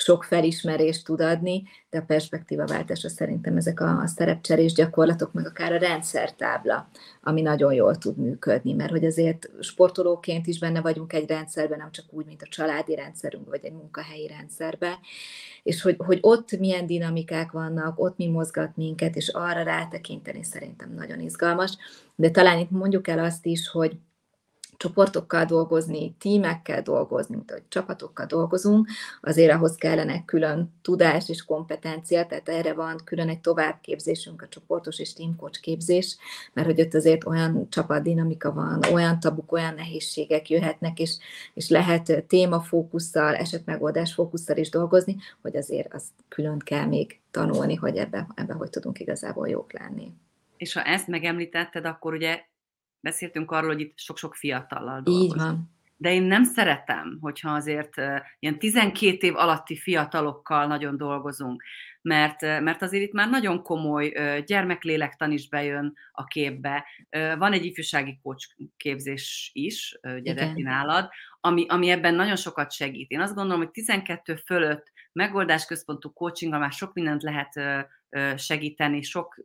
[0.00, 5.72] sok felismerést tud adni, de a perspektívaváltásra szerintem ezek a, a szerepcserés gyakorlatok, meg akár
[5.72, 6.88] a rendszertábla,
[7.22, 11.90] ami nagyon jól tud működni, mert hogy azért sportolóként is benne vagyunk egy rendszerben, nem
[11.90, 14.94] csak úgy, mint a családi rendszerünk, vagy egy munkahelyi rendszerben,
[15.62, 20.94] és hogy, hogy ott milyen dinamikák vannak, ott mi mozgat minket, és arra rátekinteni szerintem
[20.94, 21.76] nagyon izgalmas,
[22.14, 23.96] de talán itt mondjuk el azt is, hogy
[24.80, 28.88] csoportokkal dolgozni, tímekkel dolgozni, mint ahogy csapatokkal dolgozunk,
[29.20, 34.98] azért ahhoz kellene külön tudás és kompetencia, tehát erre van külön egy továbbképzésünk, a csoportos
[34.98, 36.16] és teamcoach képzés,
[36.52, 41.16] mert hogy ott azért olyan csapatdinamika van, olyan tabuk, olyan nehézségek jöhetnek, és,
[41.54, 47.96] és lehet témafókusszal, esetmegoldás fókusszal is dolgozni, hogy azért azt külön kell még tanulni, hogy
[47.96, 50.12] ebbe, ebbe hogy tudunk igazából jók lenni.
[50.56, 52.48] És ha ezt megemlítetted, akkor ugye
[53.00, 55.34] beszéltünk arról, hogy itt sok-sok fiatallal dolgozunk.
[55.34, 55.78] Így van.
[55.96, 57.94] De én nem szeretem, hogyha azért
[58.38, 61.62] ilyen 12 év alatti fiatalokkal nagyon dolgozunk,
[62.02, 64.12] mert, mert azért itt már nagyon komoly
[64.46, 66.84] gyermeklélektan is bejön a képbe.
[67.38, 71.08] Van egy ifjúsági coach képzés is, ugye nálad,
[71.40, 73.10] ami, ami ebben nagyon sokat segít.
[73.10, 77.84] Én azt gondolom, hogy 12 fölött megoldásközpontú coachinggal már sok mindent lehet
[78.36, 79.44] segíteni, sok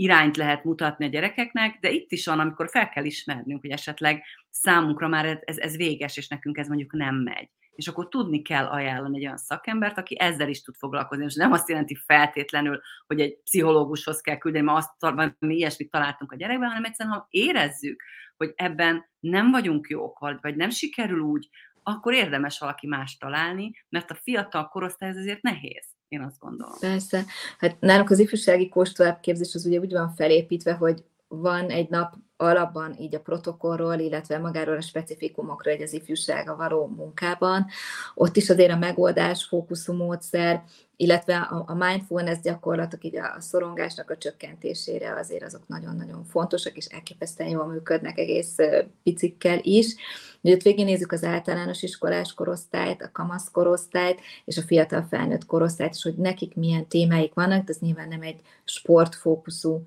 [0.00, 4.22] irányt lehet mutatni a gyerekeknek, de itt is van, amikor fel kell ismernünk, hogy esetleg
[4.50, 7.48] számunkra már ez, ez véges, és nekünk ez mondjuk nem megy.
[7.70, 11.24] És akkor tudni kell ajánlani egy olyan szakembert, aki ezzel is tud foglalkozni.
[11.24, 16.32] És nem azt jelenti feltétlenül, hogy egy pszichológushoz kell küldeni, mert azt mi ilyesmit találtunk
[16.32, 18.02] a gyerekben, hanem egyszerűen, ha érezzük,
[18.36, 21.48] hogy ebben nem vagyunk jók, vagy nem sikerül úgy,
[21.82, 26.78] akkor érdemes valaki más találni, mert a fiatal korosztály ez azért nehéz én azt gondolom.
[26.80, 27.24] Persze.
[27.58, 32.96] Hát nálunk az ifjúsági kóstolábbképzés az ugye úgy van felépítve, hogy van egy nap alapban
[32.98, 37.66] így a protokollról, illetve magáról a specifikumokról egy az ifjúsága való munkában.
[38.14, 40.62] Ott is azért a megoldás, fókuszú módszer,
[40.96, 47.50] illetve a, mindfulness gyakorlatok, így a, szorongásnak a csökkentésére azért azok nagyon-nagyon fontosak, és elképesztően
[47.50, 48.56] jól működnek egész
[49.02, 49.94] picikkel is.
[50.42, 56.02] Ott végignézzük az általános iskolás korosztályt, a kamasz korosztályt, és a fiatal felnőtt korosztályt, és
[56.02, 59.82] hogy nekik milyen témáik vannak, de ez nyilván nem egy sportfókuszú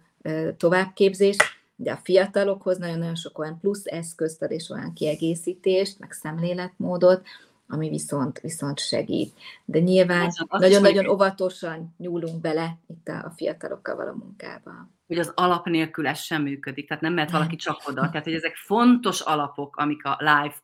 [0.58, 1.36] továbbképzés,
[1.76, 7.22] de a fiatalokhoz nagyon-nagyon sok olyan plusz eszközt ad, és olyan kiegészítést, meg szemléletmódot,
[7.68, 9.34] ami viszont, viszont segít.
[9.66, 14.72] De nyilván nagyon-nagyon óvatosan nyúlunk bele itt a, fiatalokkal való munkába.
[15.08, 18.02] Hogy az alap nélkül ez sem működik, tehát nem mehet valaki csak oda.
[18.10, 20.56] Tehát, hogy ezek fontos alapok, amik a live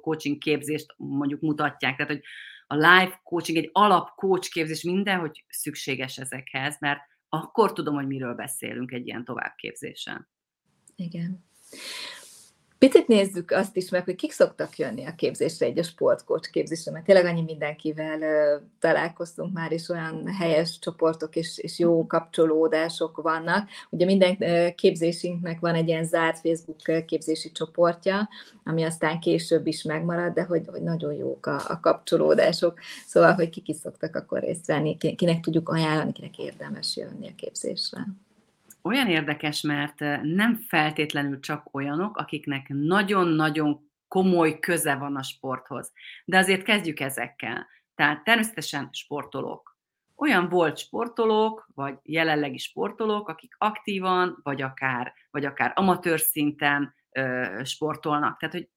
[0.00, 1.96] coaching képzést mondjuk mutatják.
[1.96, 2.22] Tehát, hogy
[2.66, 7.00] a live coaching egy alap coach képzés minden, hogy szükséges ezekhez, mert
[7.34, 10.28] akkor tudom, hogy miről beszélünk egy ilyen továbbképzésen.
[10.96, 11.44] Igen.
[12.78, 16.92] Picit nézzük azt is meg, hogy kik szoktak jönni a képzésre, egy a sportkocs képzésre,
[16.92, 18.20] mert tényleg annyi mindenkivel
[18.78, 23.68] találkoztunk már, és olyan helyes csoportok és, és jó kapcsolódások vannak.
[23.90, 24.36] Ugye minden
[24.74, 28.28] képzésünknek van egy ilyen zárt Facebook képzési csoportja,
[28.64, 32.78] ami aztán később is megmarad, de hogy, hogy nagyon jók a, a kapcsolódások.
[33.06, 37.32] Szóval, hogy kik is szoktak akkor részt venni, kinek tudjuk ajánlani, kinek érdemes jönni a
[37.36, 38.06] képzésre
[38.84, 45.92] olyan érdekes, mert nem feltétlenül csak olyanok, akiknek nagyon-nagyon komoly köze van a sporthoz.
[46.24, 47.66] De azért kezdjük ezekkel.
[47.94, 49.76] Tehát természetesen sportolók.
[50.16, 57.60] Olyan volt sportolók, vagy jelenlegi sportolók, akik aktívan, vagy akár, vagy akár amatőr szinten ö,
[57.64, 58.38] sportolnak.
[58.38, 58.68] Tehát, hogy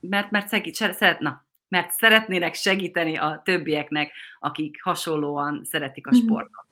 [0.00, 6.20] mert, mert, segít, szeret, na, mert szeretnének segíteni a többieknek, akik hasonlóan szeretik a mhm.
[6.20, 6.69] sportot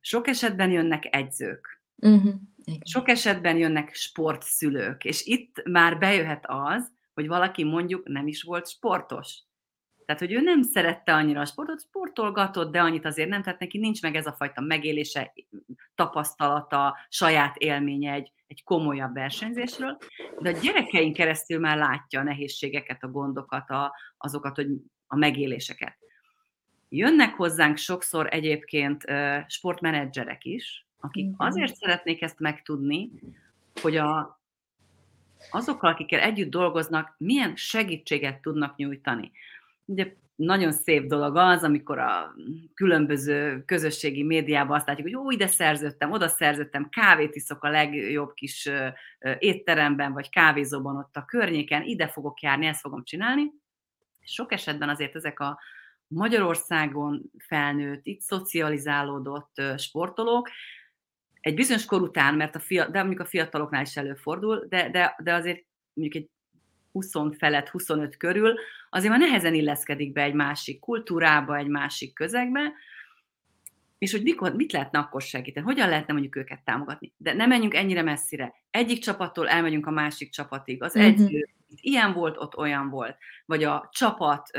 [0.00, 1.82] sok esetben jönnek egyzők.
[1.96, 2.34] Uh-huh.
[2.82, 8.68] Sok esetben jönnek sportszülők, és itt már bejöhet az, hogy valaki mondjuk nem is volt
[8.68, 9.38] sportos.
[10.06, 13.78] Tehát, hogy ő nem szerette annyira a sportot, sportolgatott, de annyit azért nem, tehát neki
[13.78, 15.32] nincs meg ez a fajta megélése,
[15.94, 19.96] tapasztalata, saját élménye egy, egy komolyabb versenyzésről,
[20.38, 24.68] de a gyerekeink keresztül már látja a nehézségeket, a gondokat, a, azokat, hogy
[25.06, 25.96] a megéléseket.
[26.96, 29.04] Jönnek hozzánk sokszor egyébként
[29.46, 33.10] sportmenedzserek is, akik azért szeretnék ezt megtudni,
[33.82, 34.40] hogy a,
[35.50, 39.30] azokkal, akikkel együtt dolgoznak, milyen segítséget tudnak nyújtani.
[39.84, 42.34] Ugye nagyon szép dolog az, amikor a
[42.74, 48.34] különböző közösségi médiában azt látjuk, hogy ó, ide szerződtem, oda szerződtem, kávét iszok a legjobb
[48.34, 48.68] kis
[49.38, 53.52] étteremben, vagy kávézóban ott a környéken, ide fogok járni, ezt fogom csinálni.
[54.24, 55.58] Sok esetben azért ezek a
[56.08, 60.50] Magyarországon felnőtt, itt szocializálódott sportolók,
[61.40, 65.16] egy bizonyos kor után, mert a fia, de mondjuk a fiataloknál is előfordul, de, de,
[65.22, 66.30] de azért mondjuk egy
[66.92, 68.54] 20 felett, 25 körül,
[68.90, 72.72] azért már nehezen illeszkedik be egy másik kultúrába, egy másik közegbe,
[73.98, 77.12] és hogy mikor, mit lehetne akkor segíteni, hogyan lehetne mondjuk őket támogatni.
[77.16, 78.54] De nem menjünk ennyire messzire.
[78.70, 80.82] Egyik csapattól elmegyünk a másik csapatig.
[80.82, 81.08] Az mm-hmm.
[81.08, 81.48] edző,
[81.80, 83.16] ilyen volt, ott olyan volt.
[83.46, 84.50] Vagy a csapat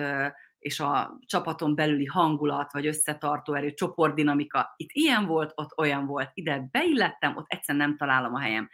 [0.68, 6.30] és a csapaton belüli hangulat, vagy összetartó erő, csoportdinamika, itt ilyen volt, ott olyan volt,
[6.34, 8.70] ide beillettem, ott egyszerűen nem találom a helyem.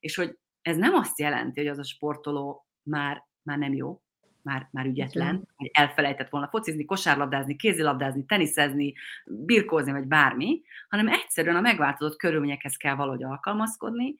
[0.00, 4.02] És hogy ez nem azt jelenti, hogy az a sportoló már, már nem jó,
[4.42, 8.92] már, már ügyetlen, hogy elfelejtett volna focizni, kosárlabdázni, kézilabdázni, teniszezni,
[9.24, 14.16] birkózni, vagy bármi, hanem egyszerűen a megváltozott körülményekhez kell valahogy alkalmazkodni,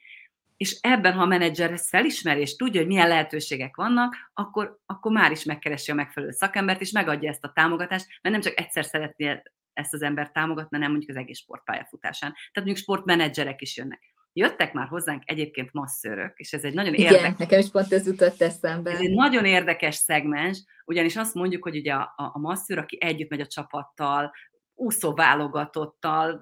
[0.59, 5.13] és ebben, ha a menedzser ezt felismeri, és tudja, hogy milyen lehetőségek vannak, akkor, akkor
[5.13, 8.85] már is megkeresi a megfelelő szakembert, és megadja ezt a támogatást, mert nem csak egyszer
[8.85, 9.43] szeretné
[9.73, 12.31] ezt az embert támogatni, hanem mondjuk az egész sportpályafutásán.
[12.31, 14.01] Tehát mondjuk sportmenedzserek is jönnek.
[14.33, 17.39] Jöttek már hozzánk egyébként masszőrök, és ez egy nagyon Igen, érdekes...
[17.39, 18.91] nekem is pont ez jutott eszembe.
[18.91, 23.31] Ez egy nagyon érdekes szegmens, ugyanis azt mondjuk, hogy ugye a, a, masszőr, aki együtt
[23.31, 24.33] megy a csapattal,
[24.75, 26.41] úszó válogatottal,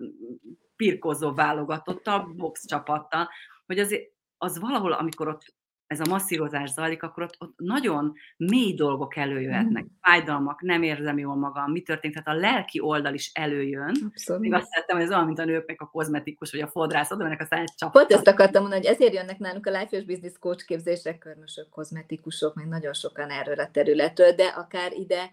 [0.76, 3.28] pirkózó válogatottal, box csapattal,
[3.66, 3.96] hogy az,
[4.38, 5.54] az valahol, amikor ott
[5.86, 9.84] ez a masszírozás zajlik, akkor ott, ott nagyon mély dolgok előjöhetnek.
[9.84, 9.86] Mm.
[10.00, 13.96] Fájdalmak, nem érzem jól magam, mi történt, tehát a lelki oldal is előjön.
[14.06, 14.42] Abszolút.
[14.42, 17.22] Még azt szerettem, hogy ez olyan, mint a nőknek a kozmetikus, vagy a fodrász, oda
[17.22, 17.92] mennek aztán egy csap.
[17.92, 21.68] Pont ezt akartam mondani, hogy ezért jönnek nálunk a Life és Business Coach képzések, körmösök,
[21.68, 25.30] kozmetikusok, meg nagyon sokan erről a területről, de akár ide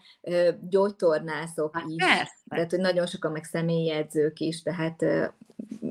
[0.69, 2.05] gyógytornászok hát is.
[2.05, 2.34] Persze.
[2.49, 5.05] Tehát, hogy nagyon sokan meg személyi edzők is, tehát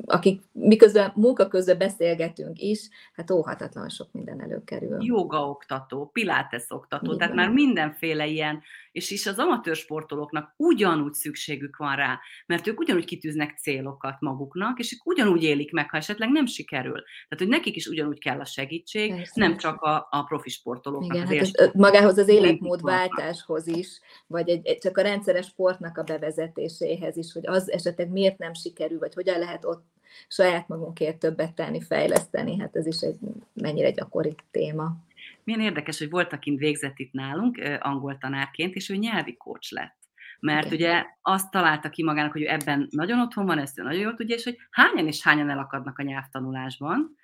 [0.05, 5.05] akik miközben munka közben beszélgetünk is, hát óhatatlan sok minden előkerül.
[5.05, 7.18] Joga oktató, pilates oktató, Igen.
[7.18, 8.62] tehát már mindenféle ilyen,
[8.93, 14.78] és is az amatőr sportolóknak ugyanúgy szükségük van rá, mert ők ugyanúgy kitűznek célokat maguknak,
[14.78, 17.03] és ők ugyanúgy élik meg, ha esetleg nem sikerül.
[17.03, 19.32] Tehát, hogy nekik is ugyanúgy kell a segítség, Persze.
[19.34, 21.16] nem csak a, a profi sportolóknak.
[21.16, 26.03] Igen, az hát ez, magához az életmódváltáshoz is, vagy egy, csak a rendszeres sportnak a
[26.03, 29.84] bevezetéséhez is, hogy az esetleg miért nem sikerül, vagy hogyan lehet ott
[30.28, 33.18] saját magunkért többet tenni, fejleszteni, hát ez is egy
[33.55, 34.97] mennyire gyakori téma.
[35.45, 39.97] Milyen érdekes, hogy volt, akin végzett itt nálunk, angol tanárként, és ő nyelvi coach lett.
[40.40, 40.78] Mert Igen.
[40.78, 44.14] ugye azt találta ki magának, hogy ő ebben nagyon otthon van, ezt ő nagyon jól
[44.14, 47.16] tudja, és hogy hányan és hányan elakadnak a nyelvtanulásban,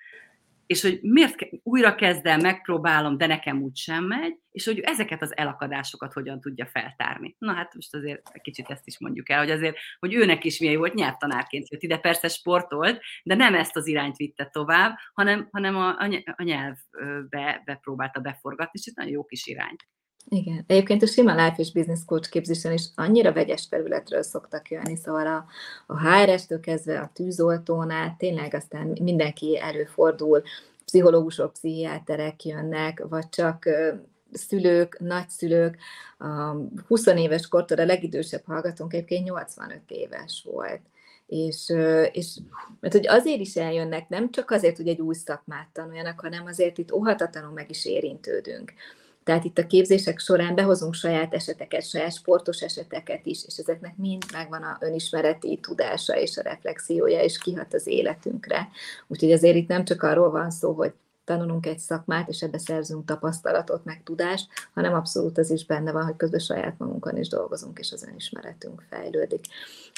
[0.69, 5.37] és hogy miért újra kezdem, megpróbálom, de nekem úgy sem megy, és hogy ezeket az
[5.37, 7.35] elakadásokat hogyan tudja feltárni.
[7.39, 10.59] Na hát most azért egy kicsit ezt is mondjuk el, hogy azért, hogy őnek is
[10.59, 15.47] milyen volt, nyelvtanárként jött ide, persze sportolt, de nem ezt az irányt vitte tovább, hanem,
[15.51, 15.95] hanem a,
[16.35, 19.75] a nyelvbe bepróbálta beforgatni, és ez nagyon jó kis irány.
[20.29, 20.63] Igen.
[20.67, 25.27] Egyébként a sima life és business coach képzésen is annyira vegyes területről szoktak jönni, szóval
[25.27, 25.45] a,
[25.87, 30.41] a HRS-től kezdve a tűzoltónál tényleg aztán mindenki előfordul,
[30.85, 33.69] pszichológusok, pszichiáterek jönnek, vagy csak
[34.31, 35.77] szülők, nagyszülők.
[36.17, 36.55] A
[36.87, 40.81] 20 éves kortól a legidősebb hallgatónk egyébként 85 éves volt.
[41.27, 41.73] És,
[42.11, 42.37] és
[42.79, 46.77] mert hogy azért is eljönnek, nem csak azért, hogy egy új szakmát tanuljanak, hanem azért
[46.77, 48.73] itt óhatatlanul meg is érintődünk.
[49.29, 54.23] Tehát itt a képzések során behozunk saját eseteket, saját sportos eseteket is, és ezeknek mind
[54.31, 58.69] megvan a önismereti tudása és a reflexiója, és kihat az életünkre.
[59.07, 63.05] Úgyhogy azért itt nem csak arról van szó, hogy tanulunk egy szakmát, és ebbe szerzünk
[63.05, 67.79] tapasztalatot, meg tudást, hanem abszolút az is benne van, hogy közben saját magunkon is dolgozunk,
[67.79, 69.45] és az önismeretünk fejlődik.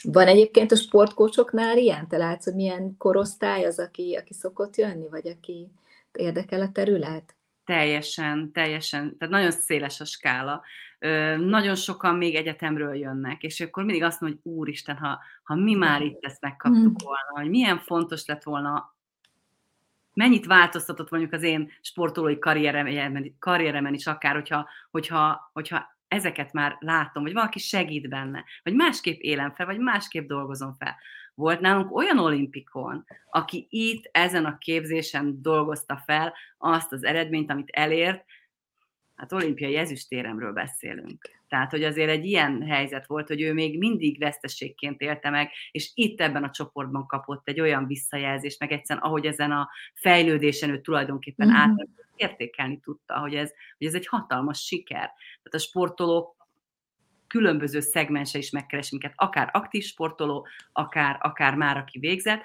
[0.03, 2.07] Van egyébként a sportkócsoknál ilyen?
[2.07, 5.71] Te látsz, hogy milyen korosztály az, aki, aki szokott jönni, vagy aki
[6.11, 7.36] érdekel a terület?
[7.66, 10.64] Teljesen, teljesen, tehát nagyon széles a skála.
[10.99, 15.55] Ö, nagyon sokan még egyetemről jönnek, és akkor mindig azt mondom, hogy úristen, ha, ha
[15.55, 17.05] mi már itt ezt megkaptuk mm.
[17.05, 18.95] volna, hogy milyen fontos lett volna
[20.14, 26.78] mennyit változtatott mondjuk az én sportolói karrieremen, karrieremen is akár, hogyha, hogyha, hogyha ezeket már
[26.80, 30.95] látom, vagy valaki segít benne, vagy másképp élem fel, vagy másképp dolgozom fel.
[31.34, 37.70] Volt nálunk olyan olimpikon, aki itt ezen a képzésen dolgozta fel azt az eredményt, amit
[37.70, 38.26] elért,
[39.16, 41.30] hát olimpiai ezüstéremről beszélünk.
[41.47, 45.91] Tehát, hogy azért egy ilyen helyzet volt, hogy ő még mindig veszteségként élte meg, és
[45.93, 50.82] itt ebben a csoportban kapott egy olyan visszajelzést, meg egyszerűen, ahogy ezen a fejlődésen ő
[50.82, 51.57] tulajdonképpen mm-hmm.
[51.57, 51.88] át
[52.22, 55.13] értékelni tudta, hogy ez, hogy ez egy hatalmas siker.
[55.17, 56.36] Tehát a sportolók
[57.28, 62.41] különböző szegmense is megkeres minket, akár aktív sportoló, akár, akár már aki végzett.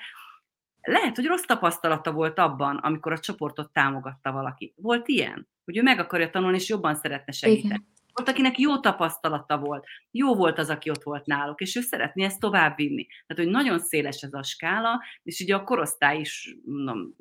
[0.82, 4.74] Lehet, hogy rossz tapasztalata volt abban, amikor a csoportot támogatta valaki.
[4.76, 5.48] Volt ilyen?
[5.64, 7.66] Hogy ő meg akarja tanulni, és jobban szeretne segíteni.
[7.66, 7.94] Igen.
[8.12, 12.24] Volt, akinek jó tapasztalata volt, jó volt az, aki ott volt náluk, és ő szeretné
[12.24, 13.06] ezt továbbvinni.
[13.06, 17.14] Tehát, hogy nagyon széles ez a skála, és ugye a korosztály is, mondom,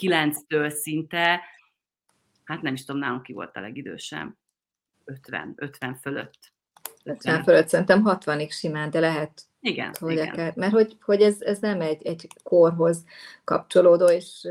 [0.00, 1.40] 19-től szinte,
[2.44, 4.34] hát nem is tudom, nálunk ki volt a legidősebb,
[5.04, 6.52] 50, 50 fölött.
[7.04, 10.28] 50 fölött, szerintem 60-ig simán, de lehet igen, hogy igen.
[10.28, 13.04] Akár, mert hogy, hogy ez, ez nem egy, egy korhoz
[13.44, 14.48] kapcsolódó, és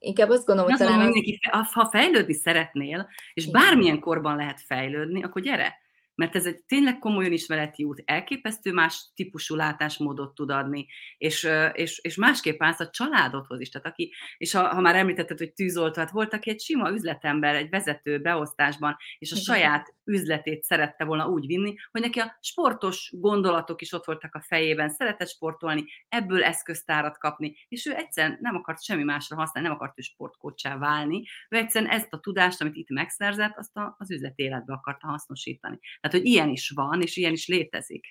[0.00, 0.98] Inkább azt gondolom, hogy talán...
[0.98, 1.04] Az...
[1.04, 1.40] Mindenki,
[1.72, 5.78] ha fejlődni szeretnél, és bármilyen korban lehet fejlődni, akkor gyere!
[6.18, 10.86] Mert ez egy tényleg komoly önismereti út, elképesztő más típusú látásmódot tud adni,
[11.18, 13.68] és, és, és másképp állsz a családodhoz is.
[13.68, 17.54] Tehát aki, és ha, ha már említetted, hogy tűzoltó, hát volt, aki egy sima üzletember,
[17.54, 23.10] egy vezető beosztásban, és a saját üzletét szerette volna úgy vinni, hogy neki a sportos
[23.16, 28.54] gondolatok is ott voltak a fejében, szeretett sportolni, ebből eszköztárat kapni, és ő egyszerűen nem
[28.54, 32.74] akart semmi másra használni, nem akart ő sportkócsá válni, ő egyszerűen ezt a tudást, amit
[32.74, 35.78] itt megszerzett, azt a, az üzlet életbe akarta hasznosítani.
[36.00, 38.06] Tehát, hogy ilyen is van, és ilyen is létezik.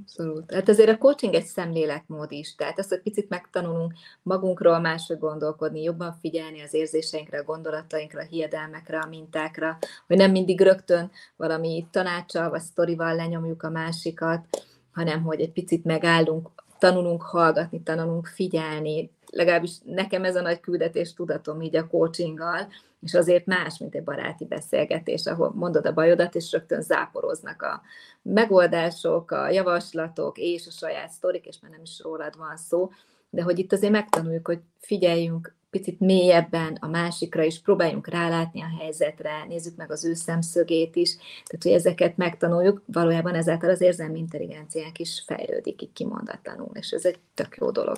[0.00, 0.52] Abszolút.
[0.52, 3.92] Hát azért a coaching egy szemléletmód is, tehát azt, hogy picit megtanulunk
[4.22, 10.30] magunkról máshogy gondolkodni, jobban figyelni az érzéseinkre, a gondolatainkra, a hiedelmekre, a mintákra, hogy nem
[10.30, 14.46] mindig rögtön valami tanácssal vagy sztorival lenyomjuk a másikat,
[14.92, 21.14] hanem hogy egy picit megállunk, tanulunk hallgatni, tanulunk figyelni, legalábbis nekem ez a nagy küldetés
[21.14, 22.68] tudatom így a coachinggal,
[23.02, 27.80] és azért más, mint egy baráti beszélgetés, ahol mondod a bajodat, és rögtön záporoznak a
[28.22, 32.90] megoldások, a javaslatok, és a saját sztorik, és már nem is rólad van szó,
[33.30, 38.76] de hogy itt azért megtanuljuk, hogy figyeljünk picit mélyebben a másikra is, próbáljunk rálátni a
[38.80, 44.18] helyzetre, nézzük meg az ő szemszögét is, tehát hogy ezeket megtanuljuk, valójában ezáltal az érzelmi
[44.18, 47.96] intelligenciánk is fejlődik így kimondatlanul, és ez egy tök jó dolog.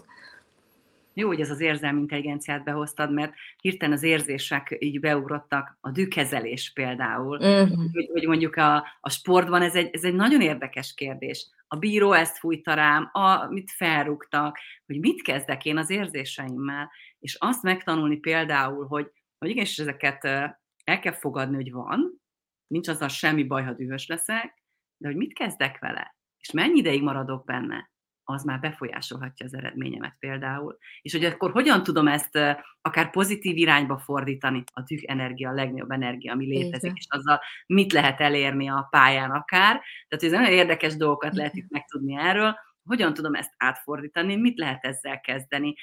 [1.14, 6.72] Jó, hogy ez az érzelmi intelligenciát behoztad, mert hirtelen az érzések így beugrottak, a dűkezelés
[6.74, 7.92] például, uh-huh.
[7.92, 11.48] hogy, hogy mondjuk a, a sportban ez egy, ez egy nagyon érdekes kérdés.
[11.66, 17.62] A bíró ezt fújta rám, amit felrúgtak, hogy mit kezdek én az érzéseimmel, és azt
[17.62, 20.24] megtanulni például, hogy, hogy igenis ezeket
[20.84, 22.20] el kell fogadni, hogy van,
[22.66, 24.62] nincs azzal semmi baj, ha dühös leszek,
[24.96, 27.91] de hogy mit kezdek vele, és mennyi ideig maradok benne,
[28.32, 30.78] az már befolyásolhatja az eredményemet például.
[31.02, 32.38] És hogy akkor hogyan tudom ezt
[32.80, 36.96] akár pozitív irányba fordítani, a tűk energia a legnagyobb energia, ami létezik, Igen.
[36.96, 39.80] és azzal mit lehet elérni a pályán akár.
[40.08, 44.84] Tehát ez nagyon érdekes dolgokat lehet itt megtudni erről, hogyan tudom ezt átfordítani, mit lehet
[44.84, 45.74] ezzel kezdeni.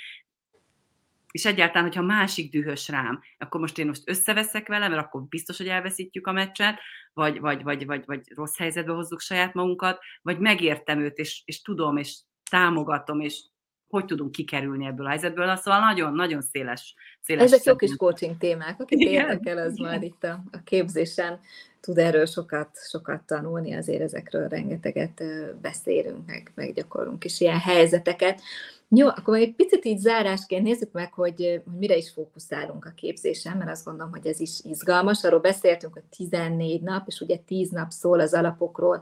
[1.31, 5.57] És egyáltalán, hogyha másik dühös rám, akkor most én most összeveszek vele, mert akkor biztos,
[5.57, 6.79] hogy elveszítjük a meccset,
[7.13, 11.61] vagy, vagy, vagy, vagy, vagy rossz helyzetbe hozzuk saját magunkat, vagy megértem őt, és, és
[11.61, 12.17] tudom, és
[12.49, 13.41] támogatom, és
[13.89, 18.81] hogy tudunk kikerülni ebből a helyzetből, szóval nagyon-nagyon széles, széles Ezek jó kis coaching témák,
[18.81, 19.89] akit érdekel, az igen.
[19.89, 21.39] majd itt a, a képzésen
[21.79, 25.23] tud erről sokat, sokat tanulni, azért ezekről rengeteget
[25.61, 28.41] beszélünk, meg, meg gyakorlunk is ilyen helyzeteket.
[28.89, 33.57] Jó, akkor egy picit így zárásként nézzük meg, hogy, hogy mire is fókuszálunk a képzésen,
[33.57, 35.23] mert azt gondolom, hogy ez is izgalmas.
[35.23, 39.01] Arról beszéltünk, hogy 14 nap, és ugye 10 nap szól az alapokról,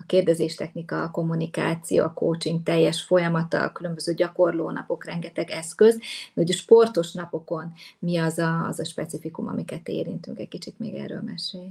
[0.00, 6.00] a kérdezéstechnika, a kommunikáció, a coaching teljes folyamata, a különböző gyakorlónapok, rengeteg eszköz,
[6.34, 10.94] de a sportos napokon mi az a, az a specifikum, amiket érintünk, egy kicsit még
[10.94, 11.68] erről mesélj.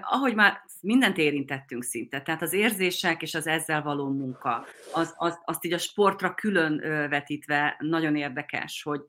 [0.00, 5.38] Ahogy már mindent érintettünk szinte, tehát az érzések és az ezzel való munka, az, az,
[5.44, 6.78] azt így a sportra külön
[7.08, 9.00] vetítve nagyon érdekes, hogy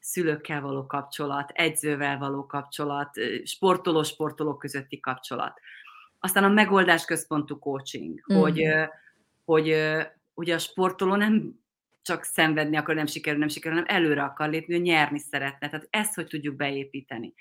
[0.00, 3.10] szülőkkel való kapcsolat, egyzővel való kapcsolat,
[3.44, 5.60] sportoló-sportolók közötti kapcsolat.
[6.20, 8.36] Aztán a megoldás központú coaching, mm.
[8.36, 8.62] hogy,
[9.44, 9.76] hogy
[10.34, 11.58] ugye a sportoló nem
[12.02, 15.68] csak szenvedni akar, nem sikerül, nem sikerül, hanem előre akar lépni, hogy nyerni szeretne.
[15.68, 17.34] Tehát ezt hogy tudjuk beépíteni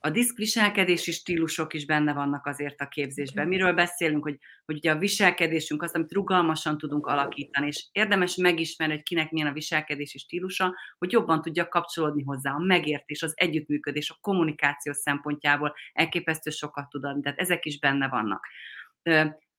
[0.00, 3.48] a diszkviselkedési stílusok is benne vannak azért a képzésben.
[3.48, 8.94] Miről beszélünk, hogy, hogy ugye a viselkedésünk az, amit rugalmasan tudunk alakítani, és érdemes megismerni,
[8.94, 12.52] hogy kinek milyen a viselkedési stílusa, hogy jobban tudja kapcsolódni hozzá.
[12.52, 18.08] A megértés, az együttműködés, a kommunikáció szempontjából elképesztő sokat tud adni, tehát ezek is benne
[18.08, 18.46] vannak.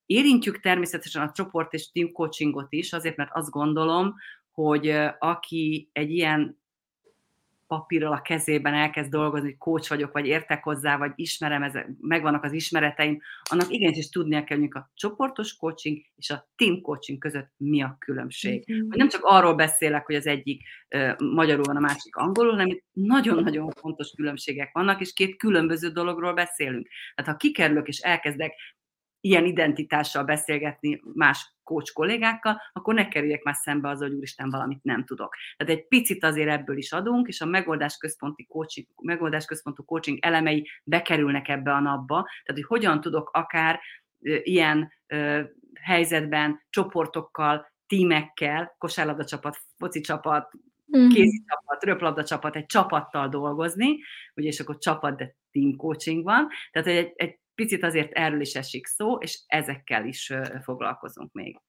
[0.06, 4.16] Érintjük természetesen a csoport és team coachingot is, azért mert azt gondolom,
[4.52, 6.60] hogy aki egy ilyen
[7.70, 12.44] papírral a kezében elkezd dolgozni, hogy coach vagyok, vagy értek hozzá, vagy ismerem, ezek, megvannak
[12.44, 17.18] az ismereteim, annak igenis is tudnia kell, hogy a csoportos coaching és a team coaching
[17.18, 18.72] között mi a különbség.
[18.72, 18.90] Mm-hmm.
[18.90, 20.62] Hogy nem csak arról beszélek, hogy az egyik
[20.96, 25.90] uh, magyarul van, a másik angolul, hanem itt nagyon-nagyon fontos különbségek vannak, és két különböző
[25.90, 26.88] dologról beszélünk.
[27.16, 28.54] Tehát ha kikerülök és elkezdek
[29.22, 34.84] ilyen identitással beszélgetni más coach kollégákkal, akkor ne kerüljek már szembe az, hogy úristen valamit
[34.84, 35.36] nem tudok.
[35.58, 40.18] Tehát egy picit azért ebből is adunk, és a megoldás központi coaching, megoldás központú coaching
[40.22, 43.80] elemei bekerülnek ebbe a napba, tehát hogy hogyan tudok akár
[44.44, 45.42] ilyen ö,
[45.82, 50.52] helyzetben csoportokkal, tímekkel, kosárlabda csapat, foci csapat,
[50.98, 51.10] mm-hmm.
[51.10, 53.98] kézi csapat, röplabda csapat, egy csapattal dolgozni,
[54.36, 58.54] ugye, és akkor csapat, de team coaching van, tehát egy, egy picit azért erről is
[58.54, 60.34] esik szó, és ezekkel is
[60.64, 61.60] foglalkozunk még.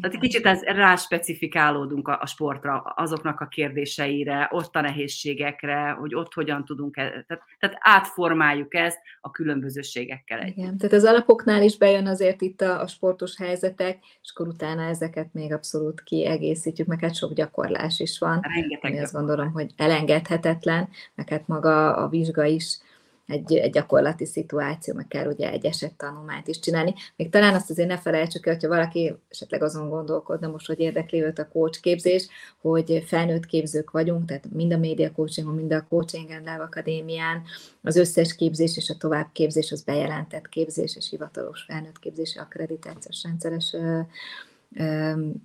[0.00, 5.90] Tehát egy kicsit ez, rá specifikálódunk a, a sportra, azoknak a kérdéseire, ott a nehézségekre,
[5.90, 10.56] hogy ott hogyan tudunk, e, tehát, tehát átformáljuk ezt a különbözőségekkel együtt.
[10.56, 14.82] Igen, tehát az alapoknál is bejön azért itt a, a sportos helyzetek, és akkor utána
[14.82, 18.40] ezeket még abszolút kiegészítjük, meg hát sok gyakorlás is van.
[18.40, 22.78] Rengeteg ami azt gondolom, hogy elengedhetetlen, meg hát maga a vizsga is
[23.26, 26.94] egy, egy gyakorlati szituáció, meg kell ugye egy esettanulmányt is csinálni.
[27.16, 31.22] Még talán azt azért ne felejtsük el, hogyha valaki esetleg azon gondolkodna most, hogy érdekli
[31.22, 32.28] őt a coach képzés,
[32.60, 37.42] hogy felnőtt képzők vagyunk, tehát mind a média coachingon, mind a coaching and Love akadémián
[37.82, 43.74] az összes képzés és a továbbképzés az bejelentett képzés és hivatalos felnőtt képzési akkreditációs rendszeres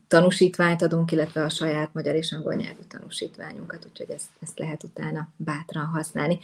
[0.08, 5.28] tanúsítványt adunk, illetve a saját magyar és angol nyelvű tanúsítványunkat, úgyhogy ezt, ezt lehet utána
[5.36, 6.40] bátran használni.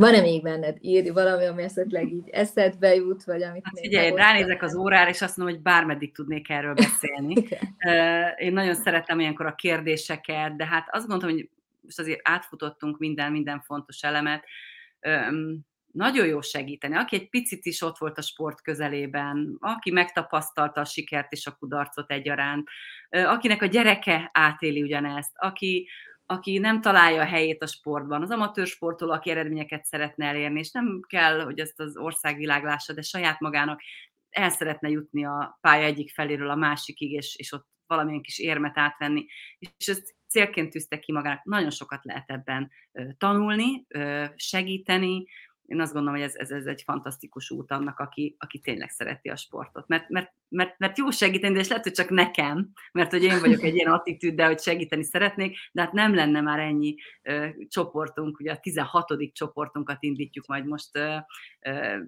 [0.00, 4.10] Van-e még benned írni valami, ami esetleg így eszedbe jut, vagy amit hát, még Figyelj,
[4.10, 7.34] ránézek az órára, és azt mondom, hogy bármeddig tudnék erről beszélni.
[8.46, 11.48] Én nagyon szeretem ilyenkor a kérdéseket, de hát azt gondolom, hogy
[11.80, 14.44] most azért átfutottunk minden, minden fontos elemet.
[15.92, 16.96] Nagyon jó segíteni.
[16.96, 21.56] Aki egy picit is ott volt a sport közelében, aki megtapasztalta a sikert és a
[21.58, 22.68] kudarcot egyaránt,
[23.10, 25.88] akinek a gyereke átéli ugyanezt, aki,
[26.30, 30.70] aki nem találja a helyét a sportban, az amatőr sportoló, aki eredményeket szeretne elérni, és
[30.70, 33.80] nem kell, hogy ezt az országvilág lássa, de saját magának
[34.28, 38.78] el szeretne jutni a pálya egyik feléről a másikig, és, és ott valamilyen kis érmet
[38.78, 39.26] átvenni.
[39.58, 41.44] És ezt célként tűzte ki magának.
[41.44, 42.70] Nagyon sokat lehet ebben
[43.18, 43.86] tanulni,
[44.34, 45.26] segíteni,
[45.70, 49.28] én azt gondolom, hogy ez, ez, ez egy fantasztikus út annak, aki, aki tényleg szereti
[49.28, 49.88] a sportot.
[49.88, 53.40] Mert, mert, mert, mert jó segíteni, de és lehet, hogy csak nekem, mert hogy én
[53.40, 58.40] vagyok egy ilyen attitűddel, hogy segíteni szeretnék, de hát nem lenne már ennyi ö, csoportunk,
[58.40, 59.32] ugye a 16.
[59.32, 61.16] csoportunkat indítjuk majd most, ö,
[61.60, 61.98] ö,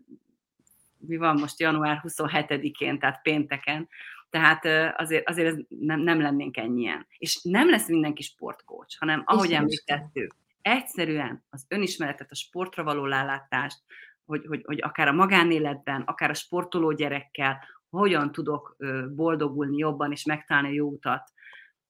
[0.98, 3.88] mi van most január 27-én, tehát pénteken,
[4.30, 7.06] tehát azért, azért nem, nem lennénk ennyien.
[7.18, 13.82] És nem lesz mindenki sportkócs, hanem ahogy említettük, egyszerűen az önismeretet, a sportra való lálátást,
[14.24, 18.76] hogy, hogy, hogy akár a magánéletben, akár a sportoló gyerekkel, hogyan tudok
[19.14, 21.32] boldogulni jobban és megtalálni a jó utat,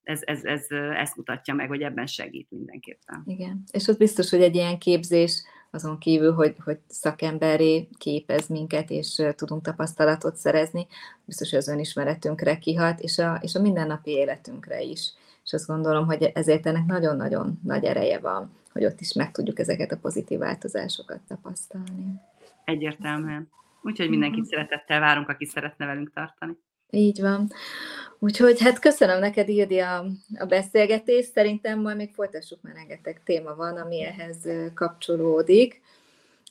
[0.02, 3.22] ez, ez, ez, ez mutatja meg, hogy ebben segít mindenképpen.
[3.26, 8.90] Igen, és az biztos, hogy egy ilyen képzés azon kívül, hogy, hogy szakemberé képez minket,
[8.90, 10.86] és tudunk tapasztalatot szerezni,
[11.24, 15.12] biztos, hogy az önismeretünkre kihat, és a, és a mindennapi életünkre is.
[15.44, 19.58] És azt gondolom, hogy ezért ennek nagyon-nagyon nagy ereje van, hogy ott is meg tudjuk
[19.58, 22.14] ezeket a pozitív változásokat tapasztalni.
[22.64, 23.48] Egyértelműen.
[23.82, 24.48] Úgyhogy mindenkit mhm.
[24.48, 26.58] szeretettel várunk, aki szeretne velünk tartani.
[26.90, 27.50] Így van.
[28.18, 30.04] Úgyhogy hát köszönöm neked, Ildi, a,
[30.38, 31.32] a beszélgetést.
[31.32, 35.80] Szerintem majd még folytassuk, mert rengeteg téma van, ami ehhez kapcsolódik.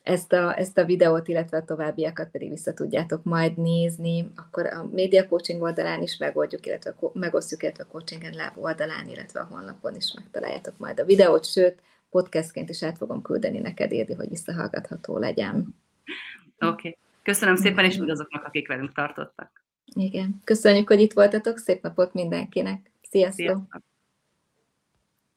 [0.03, 4.31] Ezt a, ezt a videót, illetve a továbbiakat pedig vissza tudjátok majd nézni.
[4.35, 9.39] Akkor a Media Coaching oldalán is megoldjuk, illetve megosztjuk, illetve a Coaching Lab oldalán, illetve
[9.39, 11.79] a honlapon is megtaláljátok majd a videót, sőt,
[12.11, 15.75] podcastként is át fogom küldeni neked, Ildi, hogy visszahallgatható legyen.
[16.59, 16.65] Oké.
[16.67, 16.97] Okay.
[17.23, 19.63] Köszönöm szépen, és mindazoknak, akik velünk tartottak.
[19.95, 20.41] Igen.
[20.43, 21.57] Köszönjük, hogy itt voltatok.
[21.57, 22.91] Szép napot mindenkinek.
[23.09, 23.45] Sziasztok!
[23.45, 23.81] Sziasztok.